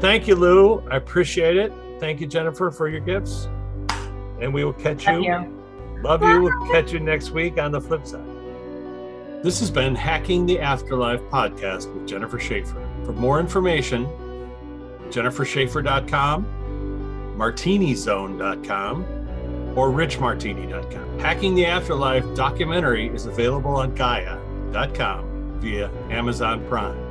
[0.00, 0.80] Thank you, Lou.
[0.90, 1.72] I appreciate it.
[2.02, 3.48] Thank you, Jennifer, for your gifts.
[4.40, 5.32] And we will catch Love you.
[5.32, 6.02] you.
[6.02, 6.42] Love you.
[6.42, 8.26] We'll catch you next week on the flip side.
[9.44, 12.84] This has been Hacking the Afterlife podcast with Jennifer Shaffer.
[13.04, 14.06] For more information,
[15.10, 16.44] jennifershaffer.com,
[17.38, 19.04] martinizone.com,
[19.78, 21.18] or richmartini.com.
[21.20, 27.01] Hacking the Afterlife documentary is available on Gaia.com via Amazon Prime.